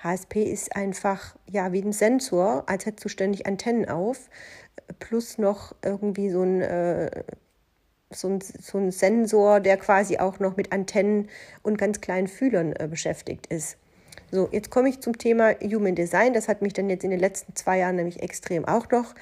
HSP 0.03 0.45
ist 0.45 0.77
einfach 0.77 1.37
ja 1.51 1.73
wie 1.73 1.83
ein 1.83 1.93
Sensor, 1.93 2.65
als 2.67 2.87
hättest 2.87 3.05
du 3.05 3.09
ständig 3.09 3.47
Antennen 3.47 3.89
auf, 3.89 4.31
plus 5.01 5.39
noch 5.39 5.75
irgendwie 5.83 6.31
so 6.31 6.43
ein, 6.43 6.63
äh, 6.63 7.25
so 8.11 8.29
ein, 8.29 8.41
so 8.41 8.79
ein 8.79 8.93
Sensor, 8.93 9.59
der 9.59 9.77
quasi 9.77 10.19
auch 10.19 10.39
noch 10.39 10.57
mit 10.57 10.73
Antennen 10.73 11.29
und 11.63 11.79
ganz 11.79 12.01
kleinen 12.01 12.29
Fühlern 12.29 12.73
äh, 12.75 12.87
beschäftigt 12.89 13.49
ist. 13.49 13.77
So, 14.31 14.49
jetzt 14.53 14.71
komme 14.71 14.91
ich 14.91 15.01
zum 15.01 15.17
Thema 15.17 15.55
Human 15.63 15.95
Design. 15.95 16.35
Das 16.35 16.49
hat 16.49 16.61
mich 16.61 16.75
dann 16.75 16.91
jetzt 16.91 17.05
in 17.05 17.11
den 17.11 17.21
letzten 17.21 17.55
zwei 17.57 17.79
Jahren 17.79 17.97
nämlich 17.97 18.23
extrem 18.23 18.67
auch 18.67 18.91
noch 18.91 19.15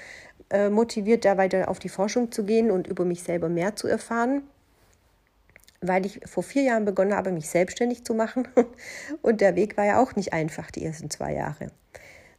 äh, 0.51 0.69
motiviert, 0.69 1.25
da 1.25 1.37
weiter 1.37 1.69
auf 1.69 1.79
die 1.79 1.89
Forschung 1.89 2.33
zu 2.33 2.45
gehen 2.45 2.71
und 2.71 2.89
über 2.89 3.05
mich 3.05 3.23
selber 3.23 3.49
mehr 3.49 3.77
zu 3.77 3.87
erfahren, 3.87 4.43
weil 5.81 6.07
ich 6.07 6.21
vor 6.27 6.43
vier 6.43 6.63
Jahren 6.63 6.85
begonnen 6.85 7.15
habe, 7.15 7.31
mich 7.31 7.49
selbstständig 7.49 8.05
zu 8.05 8.15
machen. 8.15 8.49
Und 9.23 9.41
der 9.41 9.55
Weg 9.55 9.77
war 9.77 9.85
ja 9.85 10.03
auch 10.03 10.17
nicht 10.17 10.33
einfach, 10.33 10.71
die 10.71 10.85
ersten 10.85 11.11
zwei 11.11 11.35
Jahre. 11.35 11.69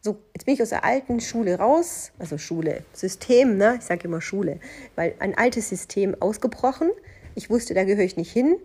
So, 0.02 0.18
jetzt 0.34 0.46
bin 0.46 0.54
ich 0.54 0.62
aus 0.62 0.70
der 0.70 0.84
alten 0.84 1.20
Schule 1.20 1.58
raus, 1.58 2.12
also 2.20 2.38
Schule, 2.38 2.84
System, 2.94 3.58
ne? 3.58 3.76
ich 3.80 3.86
sage 3.86 4.08
immer 4.08 4.22
Schule, 4.22 4.60
weil 4.96 5.16
ein 5.20 5.38
altes 5.38 5.70
System 5.70 6.16
ausgebrochen. 6.20 6.90
Ich 7.36 7.50
wusste, 7.50 7.74
da 7.74 7.84
gehöre 7.84 8.06
ich 8.06 8.18
nicht 8.18 8.32
hin 8.32 8.58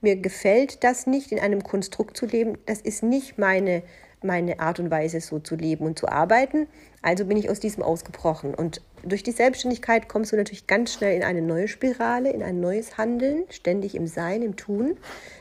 mir 0.00 0.16
gefällt 0.16 0.84
das 0.84 1.06
nicht, 1.06 1.32
in 1.32 1.38
einem 1.38 1.62
Konstrukt 1.62 2.16
zu 2.16 2.26
leben. 2.26 2.58
Das 2.66 2.80
ist 2.80 3.02
nicht 3.02 3.38
meine 3.38 3.82
meine 4.22 4.60
Art 4.60 4.80
und 4.80 4.90
Weise, 4.90 5.20
so 5.20 5.38
zu 5.38 5.56
leben 5.56 5.84
und 5.84 5.98
zu 5.98 6.08
arbeiten. 6.08 6.66
Also 7.02 7.24
bin 7.24 7.36
ich 7.36 7.48
aus 7.50 7.60
diesem 7.60 7.82
ausgebrochen. 7.82 8.54
Und 8.54 8.82
durch 9.02 9.22
die 9.22 9.32
Selbstständigkeit 9.32 10.08
kommst 10.08 10.32
du 10.32 10.36
natürlich 10.36 10.66
ganz 10.66 10.92
schnell 10.92 11.16
in 11.16 11.22
eine 11.22 11.42
neue 11.42 11.68
Spirale, 11.68 12.30
in 12.30 12.42
ein 12.42 12.60
neues 12.60 12.98
Handeln, 12.98 13.44
ständig 13.48 13.94
im 13.94 14.06
Sein, 14.06 14.42
im 14.42 14.56
Tun, 14.56 14.98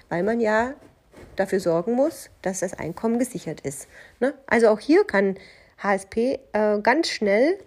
weil 0.07 0.23
man 0.23 0.39
ja 0.39 0.73
dafür 1.35 1.59
sorgen 1.59 1.93
muss, 1.93 2.29
dass 2.41 2.59
das 2.59 2.73
Einkommen 2.73 3.19
gesichert 3.19 3.61
ist. 3.61 3.87
Ne? 4.19 4.33
Also 4.47 4.69
auch 4.69 4.79
hier 4.79 5.03
kann 5.05 5.35
HSP 5.77 6.39
äh, 6.53 6.79
ganz 6.81 7.09
schnell 7.09 7.57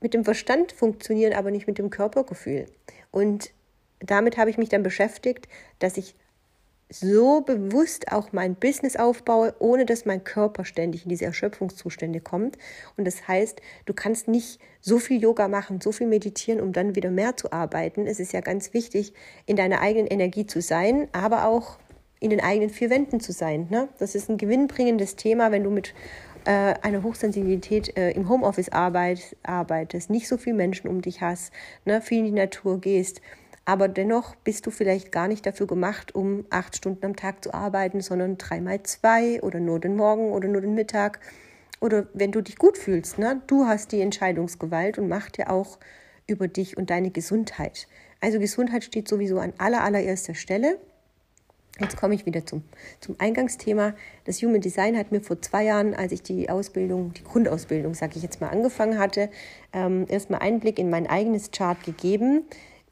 mit 0.00 0.14
dem 0.14 0.24
Verstand 0.24 0.72
funktionieren, 0.72 1.34
aber 1.34 1.50
nicht 1.50 1.66
mit 1.66 1.78
dem 1.78 1.90
Körpergefühl. 1.90 2.66
Und 3.10 3.50
damit 4.00 4.36
habe 4.38 4.50
ich 4.50 4.58
mich 4.58 4.68
dann 4.68 4.82
beschäftigt, 4.82 5.48
dass 5.78 5.96
ich 5.96 6.14
so 6.90 7.40
bewusst 7.40 8.10
auch 8.10 8.32
mein 8.32 8.56
Business 8.56 8.96
aufbaue, 8.96 9.54
ohne 9.60 9.86
dass 9.86 10.06
mein 10.06 10.24
Körper 10.24 10.64
ständig 10.64 11.04
in 11.04 11.08
diese 11.08 11.24
Erschöpfungszustände 11.24 12.20
kommt. 12.20 12.58
Und 12.96 13.06
das 13.06 13.28
heißt, 13.28 13.62
du 13.86 13.94
kannst 13.94 14.26
nicht 14.26 14.60
so 14.80 14.98
viel 14.98 15.22
Yoga 15.22 15.46
machen, 15.46 15.80
so 15.80 15.92
viel 15.92 16.08
meditieren, 16.08 16.60
um 16.60 16.72
dann 16.72 16.96
wieder 16.96 17.10
mehr 17.10 17.36
zu 17.36 17.52
arbeiten. 17.52 18.06
Es 18.06 18.18
ist 18.18 18.32
ja 18.32 18.40
ganz 18.40 18.74
wichtig, 18.74 19.12
in 19.46 19.56
deiner 19.56 19.80
eigenen 19.80 20.08
Energie 20.08 20.46
zu 20.46 20.60
sein, 20.60 21.08
aber 21.12 21.46
auch 21.46 21.78
in 22.18 22.30
den 22.30 22.40
eigenen 22.40 22.70
vier 22.70 22.90
Wänden 22.90 23.20
zu 23.20 23.32
sein. 23.32 23.68
Ne? 23.70 23.88
Das 23.98 24.14
ist 24.14 24.28
ein 24.28 24.36
gewinnbringendes 24.36 25.16
Thema, 25.16 25.52
wenn 25.52 25.64
du 25.64 25.70
mit 25.70 25.94
äh, 26.44 26.74
einer 26.82 27.02
Hochsensibilität 27.02 27.96
äh, 27.96 28.10
im 28.10 28.28
Homeoffice 28.28 28.70
arbeit, 28.70 29.36
arbeitest, 29.42 30.10
nicht 30.10 30.26
so 30.26 30.36
viele 30.36 30.56
Menschen 30.56 30.88
um 30.88 31.02
dich 31.02 31.20
hast, 31.20 31.52
ne? 31.84 32.02
viel 32.02 32.18
in 32.18 32.24
die 32.24 32.30
Natur 32.32 32.80
gehst 32.80 33.22
aber 33.70 33.86
dennoch 33.86 34.34
bist 34.34 34.66
du 34.66 34.72
vielleicht 34.72 35.12
gar 35.12 35.28
nicht 35.28 35.46
dafür 35.46 35.68
gemacht, 35.68 36.12
um 36.12 36.44
acht 36.50 36.76
Stunden 36.76 37.06
am 37.06 37.14
Tag 37.14 37.44
zu 37.44 37.54
arbeiten, 37.54 38.00
sondern 38.00 38.36
dreimal 38.36 38.82
zwei 38.82 39.40
oder 39.42 39.60
nur 39.60 39.78
den 39.78 39.94
Morgen 39.94 40.32
oder 40.32 40.48
nur 40.48 40.60
den 40.60 40.74
Mittag. 40.74 41.20
Oder 41.80 42.08
wenn 42.12 42.32
du 42.32 42.40
dich 42.40 42.56
gut 42.56 42.76
fühlst, 42.76 43.20
ne? 43.20 43.40
du 43.46 43.66
hast 43.66 43.92
die 43.92 44.00
Entscheidungsgewalt 44.00 44.98
und 44.98 45.08
macht 45.08 45.38
ja 45.38 45.50
auch 45.50 45.78
über 46.26 46.48
dich 46.48 46.78
und 46.78 46.90
deine 46.90 47.12
Gesundheit. 47.12 47.86
Also 48.20 48.40
Gesundheit 48.40 48.82
steht 48.82 49.06
sowieso 49.06 49.38
an 49.38 49.52
aller, 49.58 49.84
allererster 49.84 50.34
Stelle. 50.34 50.76
Jetzt 51.78 51.96
komme 51.96 52.16
ich 52.16 52.26
wieder 52.26 52.44
zum, 52.44 52.64
zum 52.98 53.14
Eingangsthema. 53.20 53.94
Das 54.24 54.42
Human 54.42 54.60
Design 54.60 54.98
hat 54.98 55.12
mir 55.12 55.20
vor 55.20 55.40
zwei 55.42 55.66
Jahren, 55.66 55.94
als 55.94 56.10
ich 56.10 56.24
die 56.24 56.50
Ausbildung, 56.50 57.12
die 57.12 57.22
Grundausbildung, 57.22 57.94
sage 57.94 58.14
ich 58.16 58.24
jetzt 58.24 58.40
mal, 58.40 58.48
angefangen 58.48 58.98
hatte, 58.98 59.30
ähm, 59.72 60.06
erstmal 60.08 60.40
Einblick 60.40 60.80
in 60.80 60.90
mein 60.90 61.06
eigenes 61.06 61.52
Chart 61.52 61.80
gegeben. 61.84 62.42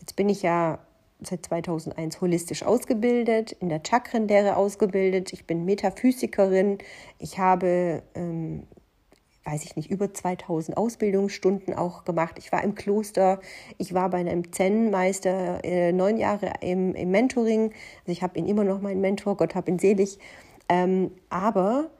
Jetzt 0.09 0.17
bin 0.17 0.31
ich 0.31 0.41
ja 0.41 0.79
seit 1.21 1.45
2001 1.45 2.23
holistisch 2.23 2.63
ausgebildet, 2.63 3.53
in 3.53 3.69
der 3.69 3.83
Chakrenlehre 3.87 4.57
ausgebildet. 4.57 5.35
Ich 5.35 5.47
bin 5.47 5.67
Metaphysikerin. 5.67 6.79
Ich 7.19 7.39
habe, 7.39 8.03
ähm, 8.15 8.63
weiß 9.45 9.65
ich 9.65 9.77
nicht, 9.77 9.91
über 9.91 10.15
2000 10.15 10.79
Ausbildungsstunden 10.79 11.75
auch 11.75 12.05
gemacht. 12.05 12.37
Ich 12.39 12.51
war 12.53 12.65
im 12.65 12.75
Kloster. 12.75 13.39
Ich 13.77 13.93
war 13.93 14.09
bei 14.09 14.17
einem 14.17 14.51
Zen-Meister 14.51 15.63
äh, 15.63 15.93
neun 15.93 16.17
Jahre 16.17 16.55
im, 16.63 16.95
im 16.95 17.11
Mentoring. 17.11 17.75
Also 18.01 18.13
ich 18.13 18.23
habe 18.23 18.39
ihn 18.39 18.47
immer 18.47 18.65
noch 18.65 18.81
meinen 18.81 19.03
Mentor. 19.03 19.37
Gott 19.37 19.55
hab 19.55 19.69
ihn 19.69 19.79
selig. 19.79 20.19
Ähm, 20.71 21.11
aber 21.29 21.91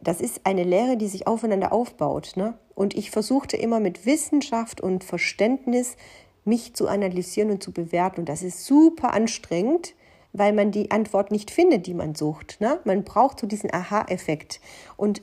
das 0.00 0.20
ist 0.20 0.42
eine 0.44 0.62
Lehre, 0.62 0.96
die 0.96 1.08
sich 1.08 1.26
aufeinander 1.26 1.72
aufbaut. 1.72 2.34
Ne? 2.36 2.54
Und 2.76 2.94
ich 2.94 3.10
versuchte 3.10 3.56
immer 3.56 3.80
mit 3.80 4.06
Wissenschaft 4.06 4.80
und 4.80 5.02
Verständnis 5.02 5.96
mich 6.44 6.74
zu 6.74 6.88
analysieren 6.88 7.50
und 7.50 7.62
zu 7.62 7.72
bewerten. 7.72 8.20
Und 8.20 8.28
das 8.28 8.42
ist 8.42 8.64
super 8.64 9.12
anstrengend, 9.12 9.94
weil 10.32 10.52
man 10.52 10.70
die 10.70 10.90
Antwort 10.90 11.30
nicht 11.30 11.50
findet, 11.50 11.86
die 11.86 11.94
man 11.94 12.14
sucht. 12.14 12.60
Ne? 12.60 12.80
Man 12.84 13.04
braucht 13.04 13.40
so 13.40 13.46
diesen 13.46 13.72
Aha-Effekt. 13.72 14.60
Und 14.96 15.20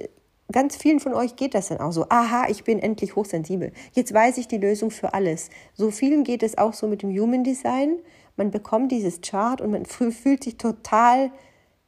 ganz 0.52 0.76
vielen 0.76 1.00
von 1.00 1.14
euch 1.14 1.36
geht 1.36 1.54
das 1.54 1.70
dann 1.70 1.80
auch 1.80 1.92
so. 1.92 2.08
Aha, 2.10 2.48
ich 2.50 2.64
bin 2.64 2.80
endlich 2.80 3.16
hochsensibel. 3.16 3.72
Jetzt 3.94 4.14
weiß 4.14 4.38
ich 4.38 4.48
die 4.48 4.58
Lösung 4.58 4.92
für 4.92 5.14
alles. 5.14 5.50
So 5.74 5.92
vielen 5.92 6.24
geht 6.24 6.44
es 6.44 6.58
auch 6.58 6.74
so 6.74 6.88
mit 6.88 7.02
dem 7.02 7.10
Human 7.10 7.44
Design. 7.44 7.98
Man 8.36 8.52
bekommt 8.52 8.92
dieses 8.92 9.22
Chart 9.22 9.62
und 9.62 9.72
man 9.72 9.86
fühlt 9.86 10.44
sich 10.44 10.58
total, 10.58 11.32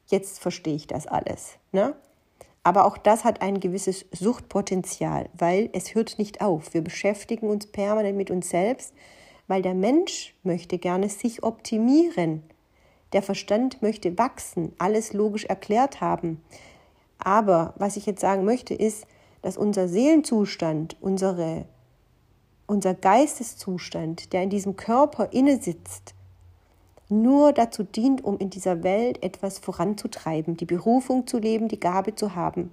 jetzt 0.08 0.40
verstehe 0.40 0.76
ich 0.76 0.88
das 0.88 1.08
alles. 1.08 1.58
Ne? 1.72 1.96
Aber 2.64 2.86
auch 2.86 2.98
das 2.98 3.24
hat 3.24 3.42
ein 3.42 3.60
gewisses 3.60 4.06
Suchtpotenzial, 4.12 5.30
weil 5.34 5.70
es 5.74 5.96
hört 5.96 6.20
nicht 6.20 6.42
auf. 6.42 6.74
Wir 6.74 6.82
beschäftigen 6.82 7.50
uns 7.50 7.68
permanent 7.68 8.18
mit 8.18 8.32
uns 8.32 8.50
selbst 8.50 8.94
weil 9.50 9.62
der 9.64 9.74
Mensch 9.74 10.36
möchte 10.44 10.78
gerne 10.78 11.10
sich 11.10 11.44
optimieren. 11.44 12.44
Der 13.14 13.24
Verstand 13.24 13.82
möchte 13.82 14.18
wachsen, 14.18 14.74
alles 14.78 15.12
logisch 15.12 15.46
erklärt 15.46 16.00
haben. 16.00 16.42
Aber 17.18 17.74
was 17.78 17.98
ich 17.98 18.06
jetzt 18.06 18.22
sagen 18.22 18.46
möchte, 18.46 18.76
ist, 18.76 19.08
dass 19.42 19.58
unser 19.58 19.88
Seelenzustand, 19.88 20.98
unsere, 21.02 21.66
unser 22.68 22.94
Geisteszustand, 22.94 24.34
der 24.34 24.44
in 24.44 24.52
diesem 24.52 24.76
Körper 24.76 25.30
inne 25.34 25.60
sitzt, 25.60 26.14
nur 27.10 27.52
dazu 27.52 27.82
dient, 27.84 28.24
um 28.24 28.38
in 28.38 28.52
dieser 28.52 28.84
Welt 28.84 29.24
etwas 29.24 29.58
voranzutreiben, 29.58 30.58
die 30.58 30.66
Berufung 30.66 31.26
zu 31.26 31.40
leben, 31.40 31.68
die 31.68 31.80
Gabe 31.80 32.14
zu 32.14 32.36
haben. 32.36 32.70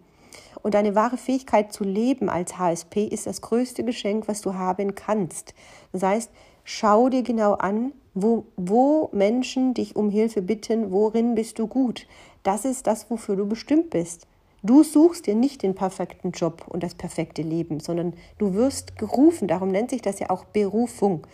Und 0.63 0.75
deine 0.75 0.95
wahre 0.95 1.17
Fähigkeit 1.17 1.73
zu 1.73 1.85
leben 1.85 2.29
als 2.29 2.59
HSP 2.59 3.07
ist 3.07 3.27
das 3.27 3.41
größte 3.41 3.83
Geschenk, 3.83 4.29
was 4.29 4.43
du 4.43 4.55
haben 4.55 4.95
kannst. 4.95 5.55
Das 5.93 6.03
heißt, 6.03 6.31
Schau 6.69 7.09
dir 7.11 7.23
genau 7.23 7.53
an, 7.53 7.93
wo, 8.13 8.47
wo 8.57 9.09
Menschen 9.13 9.73
dich 9.73 9.95
um 9.95 10.11
Hilfe 10.11 10.43
bitten, 10.43 10.91
worin 10.91 11.37
bist 11.37 11.61
du 11.61 11.69
gut. 11.69 12.09
Das 12.43 12.65
ist 12.65 12.89
das, 12.89 13.09
wofür 13.09 13.37
du 13.37 13.47
bestimmt 13.47 13.91
bist. 13.91 14.27
Du 14.65 14.83
suchst 14.83 15.29
dir 15.29 15.37
nicht 15.37 15.63
den 15.63 15.77
perfekten 15.77 16.33
Job 16.33 16.65
und 16.69 16.83
das 16.83 16.97
perfekte 16.97 17.43
Leben, 17.43 17.79
sondern 17.79 18.15
du 18.39 18.55
wirst 18.55 18.99
gerufen. 18.99 19.47
Darum 19.47 19.69
nennt 19.69 19.91
sich 19.91 20.03
das 20.03 20.19
ja 20.19 20.29
auch 20.29 20.45
Berufung. 20.45 21.25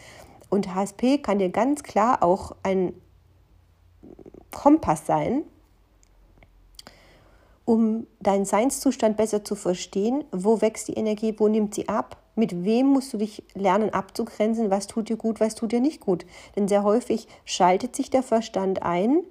Und 0.50 0.74
HSP 0.74 1.16
kann 1.16 1.38
dir 1.38 1.48
ganz 1.48 1.82
klar 1.82 2.22
auch 2.22 2.54
ein 2.62 2.92
Kompass 4.50 5.06
sein, 5.06 5.44
um 7.64 8.06
deinen 8.20 8.44
Seinszustand 8.44 9.16
besser 9.16 9.44
zu 9.44 9.54
verstehen. 9.54 10.24
Wo 10.32 10.60
wächst 10.60 10.88
die 10.88 10.94
Energie, 10.94 11.34
wo 11.38 11.48
nimmt 11.48 11.74
sie 11.74 11.88
ab? 11.88 12.16
Mit 12.34 12.64
wem 12.64 12.86
musst 12.86 13.12
du 13.12 13.18
dich 13.18 13.42
lernen 13.54 13.90
abzugrenzen? 13.90 14.70
Was 14.70 14.86
tut 14.86 15.08
dir 15.08 15.16
gut, 15.16 15.40
was 15.40 15.54
tut 15.54 15.72
dir 15.72 15.80
nicht 15.80 16.00
gut? 16.00 16.24
Denn 16.56 16.66
sehr 16.66 16.82
häufig 16.82 17.28
schaltet 17.44 17.94
sich 17.94 18.10
der 18.10 18.22
Verstand 18.22 18.82
ein 18.82 19.22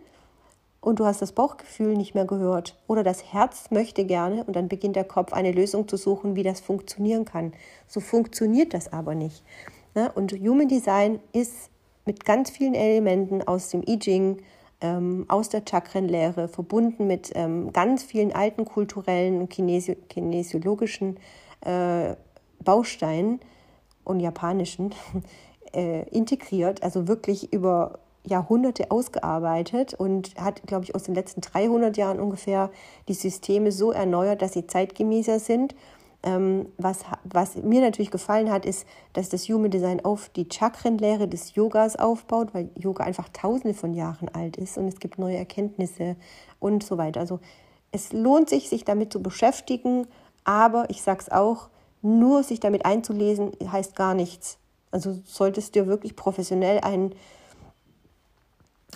und 0.82 1.00
du 1.00 1.06
hast 1.06 1.22
das 1.22 1.32
Bauchgefühl 1.32 1.96
nicht 1.96 2.16
mehr 2.16 2.26
gehört. 2.26 2.78
Oder 2.88 3.04
das 3.04 3.34
Herz 3.34 3.72
möchte 3.72 4.06
gerne 4.06 4.44
und 4.44 4.56
dann 4.56 4.68
beginnt 4.68 4.96
der 4.96 5.04
Kopf 5.04 5.34
eine 5.34 5.52
Lösung 5.52 5.88
zu 5.88 5.98
suchen, 5.98 6.36
wie 6.36 6.44
das 6.44 6.60
funktionieren 6.60 7.26
kann. 7.26 7.54
So 7.88 8.00
funktioniert 8.00 8.74
das 8.74 8.92
aber 8.92 9.16
nicht. 9.16 9.44
Ne? 9.96 10.12
Und 10.14 10.34
Human 10.34 10.68
Design 10.68 11.20
ist 11.34 11.70
mit 12.06 12.26
ganz 12.26 12.50
vielen 12.50 12.74
Elementen 12.74 13.44
aus 13.44 13.70
dem 13.70 13.84
I 13.88 14.00
Ching, 14.00 14.42
ähm, 14.82 15.26
aus 15.28 15.50
der 15.50 15.64
Chakrenlehre, 15.68 16.48
verbunden 16.48 17.08
mit 17.08 17.32
ähm, 17.36 17.72
ganz 17.72 18.04
vielen 18.04 18.34
alten 18.34 18.66
kulturellen 18.66 19.42
und 19.42 19.50
kinesi 19.50 19.96
kinesiologischen 20.10 21.18
äh, 21.62 22.16
Bausteinen 22.64 23.40
und 24.04 24.20
japanischen 24.20 24.94
äh, 25.74 26.08
integriert, 26.10 26.84
also 26.84 27.08
wirklich 27.08 27.54
über 27.54 28.00
Jahrhunderte 28.24 28.92
ausgearbeitet 28.92 29.94
und 29.94 30.36
hat, 30.36 30.62
glaube 30.68 30.86
ich, 30.86 30.94
aus 30.94 31.04
den 31.04 31.16
letzten 31.16 31.42
300 31.42 31.98
Jahren 31.98 32.20
ungefähr 32.20 32.70
die 33.08 33.14
Systeme 33.14 33.72
so 33.72 33.92
erneuert, 33.92 34.42
dass 34.42 34.54
sie 34.54 34.68
zeitgemäßer 34.68 35.40
sind. 35.40 35.76
Ähm, 36.24 36.68
was, 36.78 37.00
was 37.24 37.56
mir 37.56 37.82
natürlich 37.82 38.12
gefallen 38.12 38.52
hat, 38.52 38.66
ist, 38.66 38.86
dass 39.14 39.30
das 39.30 39.50
Human 39.50 39.72
Design 39.72 40.06
auf 40.06 40.30
die 40.30 40.48
Chakrenlehre 40.52 41.28
des 41.28 41.56
Yogas 41.56 41.96
aufbaut, 41.96 42.54
weil 42.54 42.70
Yoga 42.76 43.04
einfach 43.04 43.30
tausende 43.30 43.74
von 43.74 43.94
Jahren 43.94 44.30
alt 44.30 44.58
ist 44.58 44.78
und 44.78 44.88
es 44.88 45.00
gibt 45.00 45.18
neue 45.18 45.38
Erkenntnisse 45.38 46.16
und 46.60 46.84
so 46.84 47.00
weiter. 47.00 47.20
Also 47.20 47.40
es 47.92 48.14
lohnt 48.14 48.50
sich, 48.50 48.70
sich 48.70 48.86
damit 48.86 49.12
zu 49.12 49.22
beschäftigen, 49.22 50.08
aber 50.44 50.90
ich 50.90 51.02
sage 51.02 51.22
es 51.22 51.32
auch, 51.32 51.70
nur 52.04 52.44
sich 52.44 52.60
damit 52.60 52.86
einzulesen 52.86 53.52
heißt 53.72 53.96
gar 53.96 54.14
nichts. 54.14 54.58
Also 54.92 55.20
solltest 55.26 55.76
du 55.76 55.88
wirklich 55.88 56.16
professionell 56.16 56.80
ein, 56.80 57.14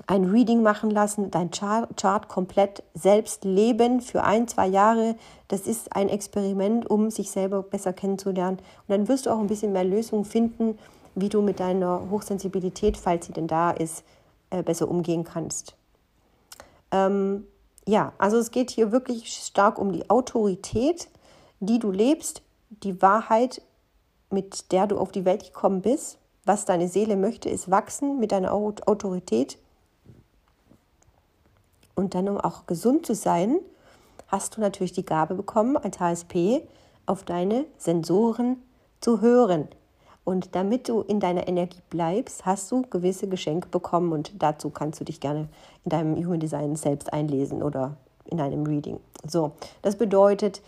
ein 0.08 0.26
Reading 0.26 0.62
machen 0.62 0.92
lassen, 0.92 1.32
dein 1.32 1.52
Chart, 1.52 1.90
Chart 1.98 2.28
komplett 2.28 2.84
selbst 2.94 3.46
leben 3.46 4.02
für 4.02 4.24
ein, 4.24 4.48
zwei 4.48 4.68
Jahre. 4.68 5.16
Das 5.48 5.62
ist 5.62 5.96
ein 5.96 6.10
Experiment, 6.10 6.90
um 6.90 7.10
sich 7.10 7.32
selber 7.32 7.64
besser 7.64 7.94
kennenzulernen. 7.94 8.58
Und 8.58 8.90
dann 8.90 9.08
wirst 9.08 9.26
du 9.26 9.32
auch 9.32 9.40
ein 9.40 9.48
bisschen 9.48 9.72
mehr 9.74 9.86
Lösungen 9.86 10.26
finden, 10.26 10.78
wie 11.16 11.30
du 11.30 11.42
mit 11.42 11.60
deiner 11.60 12.10
Hochsensibilität, 12.10 12.98
falls 12.98 13.26
sie 13.26 13.34
denn 13.34 13.48
da 13.48 13.72
ist, 13.72 14.04
äh, 14.50 14.64
besser 14.64 14.90
umgehen 14.90 15.24
kannst. 15.24 15.76
Ähm, 16.92 17.46
ja, 17.88 18.14
also 18.18 18.38
es 18.38 18.52
geht 18.52 18.72
hier 18.72 18.92
wirklich 18.92 19.28
stark 19.28 19.80
um 19.80 19.94
die 19.94 20.10
Autorität, 20.10 21.08
die 21.60 21.80
du 21.80 21.92
lebst, 21.92 22.42
die 22.70 23.02
Wahrheit, 23.02 23.62
mit 24.30 24.72
der 24.72 24.88
du 24.88 24.98
auf 24.98 25.12
die 25.12 25.24
Welt 25.24 25.46
gekommen 25.46 25.82
bist. 25.82 26.18
Was 26.44 26.66
deine 26.66 26.90
Seele 26.90 27.16
möchte, 27.16 27.50
ist 27.50 27.72
wachsen 27.72 28.20
mit 28.20 28.32
deiner 28.32 28.52
Autorität. 28.54 29.58
Und 31.96 32.14
dann, 32.14 32.30
um 32.30 32.38
auch 32.38 32.66
gesund 32.66 33.06
zu 33.06 33.16
sein, 33.16 33.60
hast 34.28 34.58
du 34.58 34.62
natürlich 34.62 34.92
die 34.92 35.06
Gabe 35.06 35.36
bekommen, 35.36 35.78
als 35.78 36.00
HSP 36.00 36.62
auf 37.06 37.24
deine 37.24 37.66
Sensoren 37.78 38.58
zu 39.02 39.22
hören. 39.22 39.68
Und 40.24 40.56
damit 40.56 40.90
du 40.90 41.02
in 41.02 41.20
deiner 41.20 41.48
Energie 41.48 41.82
bleibst, 41.90 42.46
hast 42.46 42.72
du 42.72 42.82
gewisse 42.90 43.28
Geschenke 43.28 43.70
bekommen 43.70 44.12
und 44.12 44.34
dazu 44.42 44.72
kannst 44.72 45.00
du 45.00 45.06
dich 45.06 45.20
gerne 45.20 45.48
in 45.84 45.90
deinem 45.90 46.16
Human 46.18 46.40
Design 46.40 46.76
selbst 46.76 47.14
einlesen 47.14 47.62
oder 47.62 47.96
in 48.26 48.42
einem 48.42 48.66
Reading. 48.66 49.00
So, 49.28 49.52
das 49.84 49.96
bedeutet, 49.96 50.64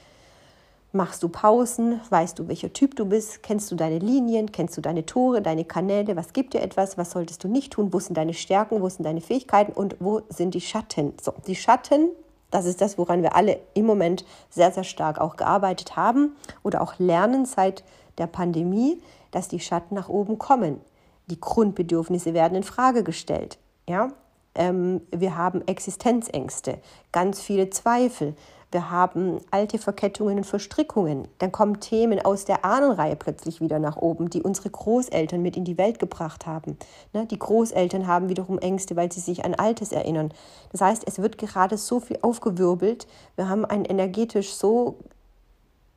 machst 0.98 1.24
du 1.24 1.30
Pausen, 1.30 2.02
weißt 2.10 2.38
du, 2.38 2.50
welcher 2.50 2.74
Typ 2.74 2.96
du 2.96 3.06
bist, 3.06 3.42
kennst 3.44 3.72
du 3.72 3.76
deine 3.76 4.00
Linien, 4.00 4.52
kennst 4.52 4.76
du 4.76 4.82
deine 4.82 5.06
Tore, 5.06 5.42
deine 5.42 5.64
Kanäle, 5.64 6.18
was 6.18 6.34
gibt 6.34 6.54
dir 6.54 6.62
etwas, 6.62 6.98
was 6.98 7.12
solltest 7.12 7.44
du 7.44 7.48
nicht 7.48 7.72
tun, 7.74 7.94
wo 7.94 8.00
sind 8.00 8.18
deine 8.18 8.34
Stärken, 8.34 8.82
wo 8.82 8.90
sind 8.90 9.06
deine 9.06 9.22
Fähigkeiten 9.22 9.72
und 9.72 9.96
wo 10.00 10.22
sind 10.28 10.54
die 10.54 10.62
Schatten. 10.62 11.14
So, 11.22 11.34
die 11.48 11.56
Schatten 11.56 12.10
das 12.52 12.66
ist 12.66 12.82
das, 12.82 12.98
woran 12.98 13.24
wir 13.24 13.36
alle 13.36 13.60
im 13.74 13.86
Moment 13.86 14.26
sehr, 14.50 14.72
sehr 14.72 14.84
stark 14.84 15.20
auch 15.20 15.36
gearbeitet 15.36 15.96
haben 15.96 16.36
oder 16.64 16.82
auch 16.82 16.98
lernen 16.98 17.46
seit 17.46 17.84
der 18.18 18.28
Pandemie, 18.28 19.02
dass 19.32 19.48
die 19.48 19.60
Schatten 19.60 19.96
nach 19.96 20.10
oben 20.10 20.38
kommen. 20.38 20.80
Die 21.28 21.40
Grundbedürfnisse 21.40 22.34
werden 22.34 22.56
in 22.56 22.64
Frage 22.64 23.04
gestellt. 23.04 23.58
Ja? 23.88 24.10
Ähm, 24.56 25.02
wir 25.12 25.36
haben 25.36 25.68
Existenzängste, 25.68 26.80
ganz 27.12 27.42
viele 27.42 27.70
Zweifel. 27.70 28.34
Wir 28.72 28.92
haben 28.92 29.40
alte 29.50 29.78
Verkettungen 29.78 30.40
und 30.40 30.44
Verstrickungen. 30.44 31.30
Dann 31.38 31.54
kommen 31.54 31.80
Themen 31.80 32.20
aus 32.20 32.44
der 32.44 32.66
Ahnenreihe 32.66 33.16
plötzlich 33.16 33.62
wieder 33.62 33.80
nach 33.80 33.96
oben, 33.96 34.30
die 34.30 34.42
unsere 34.42 34.70
Großeltern 34.70 35.42
mit 35.42 35.56
in 35.56 35.64
die 35.64 35.78
Welt 35.78 36.00
gebracht 36.00 36.46
haben. 36.46 36.78
Ne? 37.14 37.26
Die 37.26 37.40
Großeltern 37.40 38.08
haben 38.08 38.28
wiederum 38.28 38.60
Ängste, 38.60 38.98
weil 38.98 39.10
sie 39.10 39.22
sich 39.22 39.46
an 39.46 39.56
Altes 39.56 39.94
erinnern. 39.94 40.34
Das 40.74 40.82
heißt, 40.82 41.04
es 41.08 41.20
wird 41.20 41.38
gerade 41.38 41.78
so 41.78 42.02
viel 42.02 42.20
aufgewirbelt. 42.22 43.08
Wir 43.38 43.48
haben 43.48 43.64
ein 43.64 43.86
energetisch 43.86 44.54
so 44.54 44.98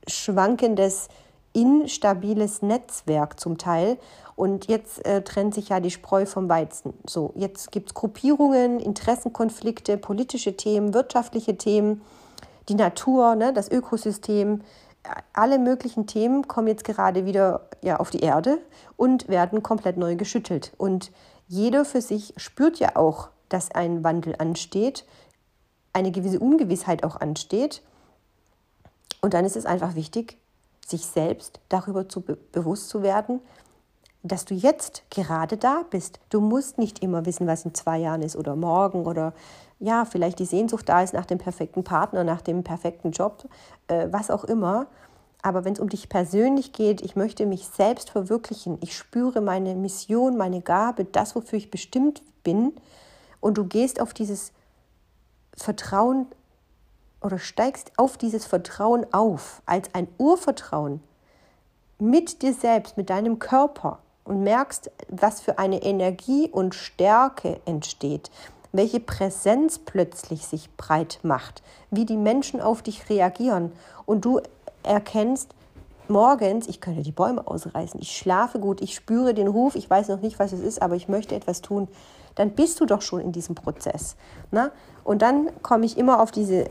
schwankendes, 0.06 1.08
instabiles 1.52 2.62
Netzwerk 2.62 3.40
zum 3.40 3.58
Teil. 3.58 3.98
Und 4.36 4.68
jetzt 4.68 5.04
äh, 5.04 5.22
trennt 5.22 5.54
sich 5.54 5.70
ja 5.70 5.80
die 5.80 5.90
Spreu 5.90 6.24
vom 6.24 6.48
Weizen. 6.48 6.94
So, 7.04 7.32
jetzt 7.34 7.72
gibt 7.72 7.88
es 7.88 7.94
Gruppierungen, 7.94 8.78
Interessenkonflikte, 8.78 9.98
politische 9.98 10.56
Themen, 10.56 10.94
wirtschaftliche 10.94 11.58
Themen 11.58 12.00
die 12.68 12.74
Natur, 12.74 13.34
ne, 13.34 13.52
das 13.52 13.70
Ökosystem, 13.70 14.62
alle 15.32 15.58
möglichen 15.58 16.06
Themen 16.06 16.46
kommen 16.46 16.68
jetzt 16.68 16.84
gerade 16.84 17.24
wieder 17.24 17.68
ja, 17.82 17.96
auf 17.98 18.10
die 18.10 18.20
Erde 18.20 18.58
und 18.96 19.28
werden 19.28 19.62
komplett 19.62 19.96
neu 19.96 20.16
geschüttelt. 20.16 20.72
Und 20.76 21.10
jeder 21.48 21.84
für 21.84 22.00
sich 22.00 22.34
spürt 22.36 22.78
ja 22.78 22.96
auch, 22.96 23.30
dass 23.48 23.70
ein 23.70 24.04
Wandel 24.04 24.36
ansteht, 24.38 25.04
eine 25.92 26.12
gewisse 26.12 26.38
Ungewissheit 26.38 27.02
auch 27.02 27.16
ansteht. 27.16 27.82
Und 29.20 29.34
dann 29.34 29.44
ist 29.44 29.56
es 29.56 29.66
einfach 29.66 29.94
wichtig, 29.94 30.36
sich 30.86 31.06
selbst 31.06 31.60
darüber 31.68 32.08
zu 32.08 32.20
be 32.20 32.36
bewusst 32.52 32.88
zu 32.88 33.02
werden, 33.02 33.40
dass 34.22 34.44
du 34.44 34.54
jetzt 34.54 35.02
gerade 35.10 35.56
da 35.56 35.82
bist. 35.88 36.20
Du 36.28 36.40
musst 36.40 36.78
nicht 36.78 37.02
immer 37.02 37.26
wissen, 37.26 37.46
was 37.46 37.64
in 37.64 37.74
zwei 37.74 37.98
Jahren 37.98 38.22
ist 38.22 38.36
oder 38.36 38.54
morgen 38.54 39.06
oder 39.06 39.32
ja, 39.80 40.04
vielleicht 40.04 40.38
die 40.38 40.44
Sehnsucht 40.44 40.88
da 40.88 41.02
ist 41.02 41.14
nach 41.14 41.24
dem 41.24 41.38
perfekten 41.38 41.82
Partner, 41.82 42.22
nach 42.22 42.42
dem 42.42 42.62
perfekten 42.62 43.10
Job, 43.12 43.48
äh, 43.88 44.08
was 44.10 44.30
auch 44.30 44.44
immer. 44.44 44.86
Aber 45.42 45.64
wenn 45.64 45.72
es 45.72 45.80
um 45.80 45.88
dich 45.88 46.10
persönlich 46.10 46.74
geht, 46.74 47.00
ich 47.00 47.16
möchte 47.16 47.46
mich 47.46 47.66
selbst 47.66 48.10
verwirklichen, 48.10 48.76
ich 48.82 48.94
spüre 48.94 49.40
meine 49.40 49.74
Mission, 49.74 50.36
meine 50.36 50.60
Gabe, 50.60 51.06
das, 51.06 51.34
wofür 51.34 51.58
ich 51.58 51.70
bestimmt 51.70 52.22
bin, 52.44 52.74
und 53.40 53.56
du 53.56 53.64
gehst 53.64 54.02
auf 54.02 54.12
dieses 54.12 54.52
Vertrauen 55.56 56.26
oder 57.22 57.38
steigst 57.38 57.92
auf 57.96 58.18
dieses 58.18 58.44
Vertrauen 58.44 59.06
auf, 59.12 59.62
als 59.64 59.94
ein 59.94 60.08
Urvertrauen 60.18 61.02
mit 61.98 62.42
dir 62.42 62.52
selbst, 62.52 62.98
mit 62.98 63.08
deinem 63.08 63.38
Körper 63.38 64.00
und 64.24 64.42
merkst, 64.42 64.90
was 65.08 65.40
für 65.40 65.58
eine 65.58 65.82
Energie 65.82 66.50
und 66.50 66.74
Stärke 66.74 67.60
entsteht 67.64 68.30
welche 68.72 69.00
Präsenz 69.00 69.78
plötzlich 69.78 70.46
sich 70.46 70.70
breit 70.76 71.20
macht, 71.22 71.62
wie 71.90 72.04
die 72.04 72.16
Menschen 72.16 72.60
auf 72.60 72.82
dich 72.82 73.08
reagieren 73.10 73.72
und 74.06 74.24
du 74.24 74.40
erkennst 74.82 75.54
morgens, 76.08 76.68
ich 76.68 76.80
könnte 76.80 77.02
die 77.02 77.12
Bäume 77.12 77.46
ausreißen, 77.46 78.00
ich 78.00 78.16
schlafe 78.16 78.58
gut, 78.58 78.80
ich 78.80 78.94
spüre 78.94 79.34
den 79.34 79.48
Ruf, 79.48 79.76
ich 79.76 79.88
weiß 79.88 80.08
noch 80.08 80.20
nicht, 80.20 80.38
was 80.38 80.52
es 80.52 80.60
ist, 80.60 80.82
aber 80.82 80.96
ich 80.96 81.08
möchte 81.08 81.34
etwas 81.34 81.62
tun, 81.62 81.88
dann 82.34 82.50
bist 82.50 82.80
du 82.80 82.86
doch 82.86 83.02
schon 83.02 83.20
in 83.20 83.32
diesem 83.32 83.54
Prozess. 83.54 84.16
Na? 84.50 84.70
Und 85.04 85.22
dann 85.22 85.50
komme 85.62 85.86
ich 85.86 85.98
immer 85.98 86.20
auf 86.20 86.30
diese 86.30 86.66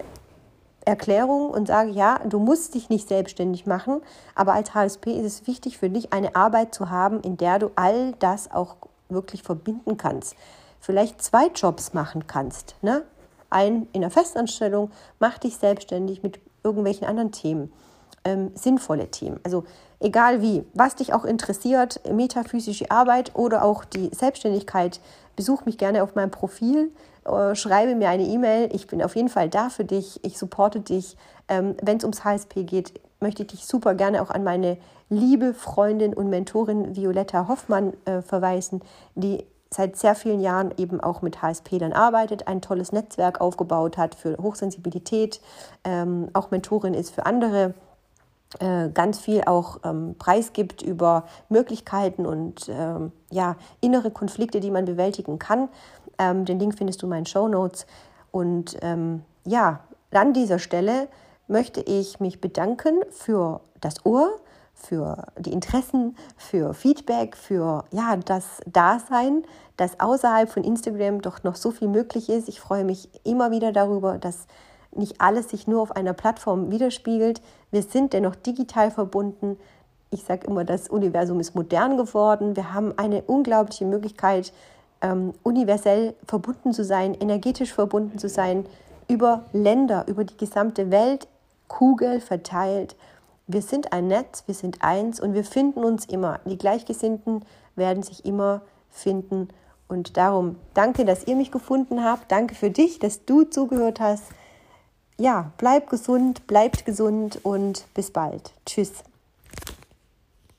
Erklärung 0.85 1.49
und 1.49 1.67
sage, 1.67 1.91
ja, 1.91 2.19
du 2.25 2.39
musst 2.39 2.73
dich 2.75 2.89
nicht 2.89 3.07
selbstständig 3.07 3.65
machen, 3.65 4.01
aber 4.35 4.53
als 4.53 4.73
HSP 4.73 5.11
ist 5.11 5.25
es 5.25 5.47
wichtig 5.47 5.77
für 5.77 5.89
dich, 5.89 6.13
eine 6.13 6.35
Arbeit 6.35 6.73
zu 6.73 6.89
haben, 6.89 7.21
in 7.21 7.37
der 7.37 7.59
du 7.59 7.71
all 7.75 8.13
das 8.19 8.51
auch 8.51 8.77
wirklich 9.09 9.43
verbinden 9.43 9.97
kannst 9.97 10.35
vielleicht 10.79 11.21
zwei 11.21 11.47
Jobs 11.47 11.93
machen 11.93 12.27
kannst. 12.27 12.75
Ne? 12.81 13.03
Ein 13.49 13.87
in 13.93 14.01
der 14.01 14.11
Festanstellung, 14.11 14.91
mach 15.19 15.37
dich 15.37 15.57
selbstständig 15.57 16.23
mit 16.23 16.39
irgendwelchen 16.63 17.07
anderen 17.07 17.31
Themen, 17.31 17.71
ähm, 18.23 18.51
sinnvolle 18.55 19.09
Themen. 19.09 19.39
Also 19.43 19.63
egal 19.99 20.41
wie, 20.41 20.65
was 20.73 20.95
dich 20.95 21.13
auch 21.13 21.25
interessiert, 21.25 22.01
metaphysische 22.11 22.91
Arbeit 22.91 23.35
oder 23.35 23.63
auch 23.63 23.85
die 23.85 24.09
Selbstständigkeit, 24.13 24.99
besuch 25.35 25.65
mich 25.65 25.77
gerne 25.77 26.03
auf 26.03 26.15
meinem 26.15 26.31
Profil, 26.31 26.91
äh, 27.25 27.55
schreibe 27.55 27.95
mir 27.95 28.09
eine 28.09 28.23
E-Mail. 28.23 28.69
Ich 28.73 28.87
bin 28.87 29.01
auf 29.01 29.15
jeden 29.15 29.29
Fall 29.29 29.49
da 29.49 29.69
für 29.69 29.85
dich. 29.85 30.23
Ich 30.23 30.37
supporte 30.37 30.79
dich. 30.79 31.17
Ähm, 31.47 31.75
Wenn 31.81 31.97
es 31.97 32.03
ums 32.03 32.23
HSP 32.23 32.63
geht, 32.63 32.99
möchte 33.19 33.43
ich 33.43 33.49
dich 33.49 33.65
super 33.65 33.95
gerne 33.95 34.21
auch 34.21 34.29
an 34.29 34.43
meine 34.43 34.77
liebe 35.09 35.53
Freundin 35.53 36.13
und 36.13 36.29
Mentorin 36.29 36.95
Violetta 36.95 37.47
Hoffmann 37.47 37.93
äh, 38.05 38.21
verweisen, 38.21 38.81
die 39.15 39.45
seit 39.71 39.95
sehr 39.95 40.15
vielen 40.15 40.39
Jahren 40.39 40.73
eben 40.77 40.99
auch 40.99 41.21
mit 41.21 41.41
HSP 41.41 41.77
dann 41.77 41.93
arbeitet, 41.93 42.47
ein 42.47 42.61
tolles 42.61 42.91
Netzwerk 42.91 43.39
aufgebaut 43.39 43.97
hat 43.97 44.15
für 44.15 44.37
Hochsensibilität, 44.37 45.41
ähm, 45.83 46.29
auch 46.33 46.51
Mentorin 46.51 46.93
ist 46.93 47.13
für 47.13 47.25
andere, 47.25 47.75
äh, 48.59 48.89
ganz 48.89 49.19
viel 49.19 49.43
auch 49.45 49.79
ähm, 49.83 50.15
preisgibt 50.17 50.81
über 50.81 51.25
Möglichkeiten 51.49 52.25
und 52.25 52.67
ähm, 52.69 53.11
ja, 53.29 53.55
innere 53.79 54.09
Konflikte, 54.09 54.59
die 54.59 54.71
man 54.71 54.85
bewältigen 54.85 55.37
kann. 55.37 55.69
Ähm, 56.17 56.45
den 56.45 56.59
Link 56.59 56.75
findest 56.75 57.01
du 57.01 57.05
in 57.05 57.11
meinen 57.11 57.25
Show 57.27 57.47
Notes. 57.47 57.85
Und 58.31 58.77
ähm, 58.81 59.23
ja, 59.45 59.81
an 60.11 60.33
dieser 60.33 60.57
Stelle 60.57 61.07
möchte 61.47 61.81
ich 61.81 62.19
mich 62.19 62.41
bedanken 62.41 63.01
für 63.11 63.61
das 63.81 64.03
Ohr, 64.03 64.31
für 64.79 65.27
die 65.37 65.51
Interessen, 65.51 66.15
für 66.37 66.73
Feedback, 66.73 67.35
für 67.35 67.85
ja, 67.91 68.15
das 68.17 68.61
Dasein, 68.65 69.43
dass 69.77 69.99
außerhalb 69.99 70.49
von 70.49 70.63
Instagram 70.63 71.21
doch 71.21 71.43
noch 71.43 71.55
so 71.55 71.71
viel 71.71 71.87
möglich 71.87 72.29
ist. 72.29 72.49
Ich 72.49 72.59
freue 72.59 72.83
mich 72.83 73.09
immer 73.23 73.51
wieder 73.51 73.71
darüber, 73.71 74.17
dass 74.17 74.47
nicht 74.91 75.21
alles 75.21 75.49
sich 75.49 75.67
nur 75.67 75.81
auf 75.81 75.95
einer 75.95 76.13
Plattform 76.13 76.71
widerspiegelt. 76.71 77.41
Wir 77.71 77.83
sind 77.83 78.13
dennoch 78.13 78.35
digital 78.35 78.91
verbunden. 78.91 79.57
Ich 80.11 80.23
sage 80.23 80.47
immer, 80.47 80.65
das 80.65 80.89
Universum 80.89 81.39
ist 81.39 81.55
modern 81.55 81.97
geworden. 81.97 82.55
Wir 82.55 82.73
haben 82.73 82.97
eine 82.97 83.21
unglaubliche 83.21 83.85
Möglichkeit, 83.85 84.51
ähm, 85.01 85.33
universell 85.43 86.15
verbunden 86.25 86.73
zu 86.73 86.83
sein, 86.83 87.13
energetisch 87.13 87.73
verbunden 87.73 88.17
zu 88.17 88.27
sein, 88.27 88.65
über 89.07 89.45
Länder, 89.53 90.05
über 90.07 90.23
die 90.23 90.37
gesamte 90.37 90.91
Welt, 90.91 91.27
Kugel 91.67 92.19
verteilt. 92.19 92.95
Wir 93.51 93.63
sind 93.63 93.93
ein 93.93 94.05
Netz, 94.05 94.43
wir 94.45 94.53
sind 94.53 94.83
eins 94.83 95.19
und 95.19 95.33
wir 95.33 95.43
finden 95.43 95.83
uns 95.83 96.05
immer. 96.05 96.39
Die 96.45 96.59
Gleichgesinnten 96.59 97.43
werden 97.75 98.03
sich 98.03 98.23
immer 98.23 98.61
finden. 98.91 99.47
Und 99.87 100.17
darum 100.17 100.57
danke, 100.75 101.03
dass 101.03 101.25
ihr 101.25 101.35
mich 101.35 101.49
gefunden 101.49 102.03
habt. 102.03 102.31
Danke 102.31 102.53
für 102.53 102.69
dich, 102.69 102.99
dass 102.99 103.25
du 103.25 103.45
zugehört 103.45 103.99
hast. 103.99 104.25
Ja, 105.17 105.51
bleib 105.57 105.89
gesund, 105.89 106.45
bleibt 106.45 106.85
gesund 106.85 107.39
und 107.41 107.87
bis 107.95 108.11
bald. 108.11 108.53
Tschüss. 108.67 109.03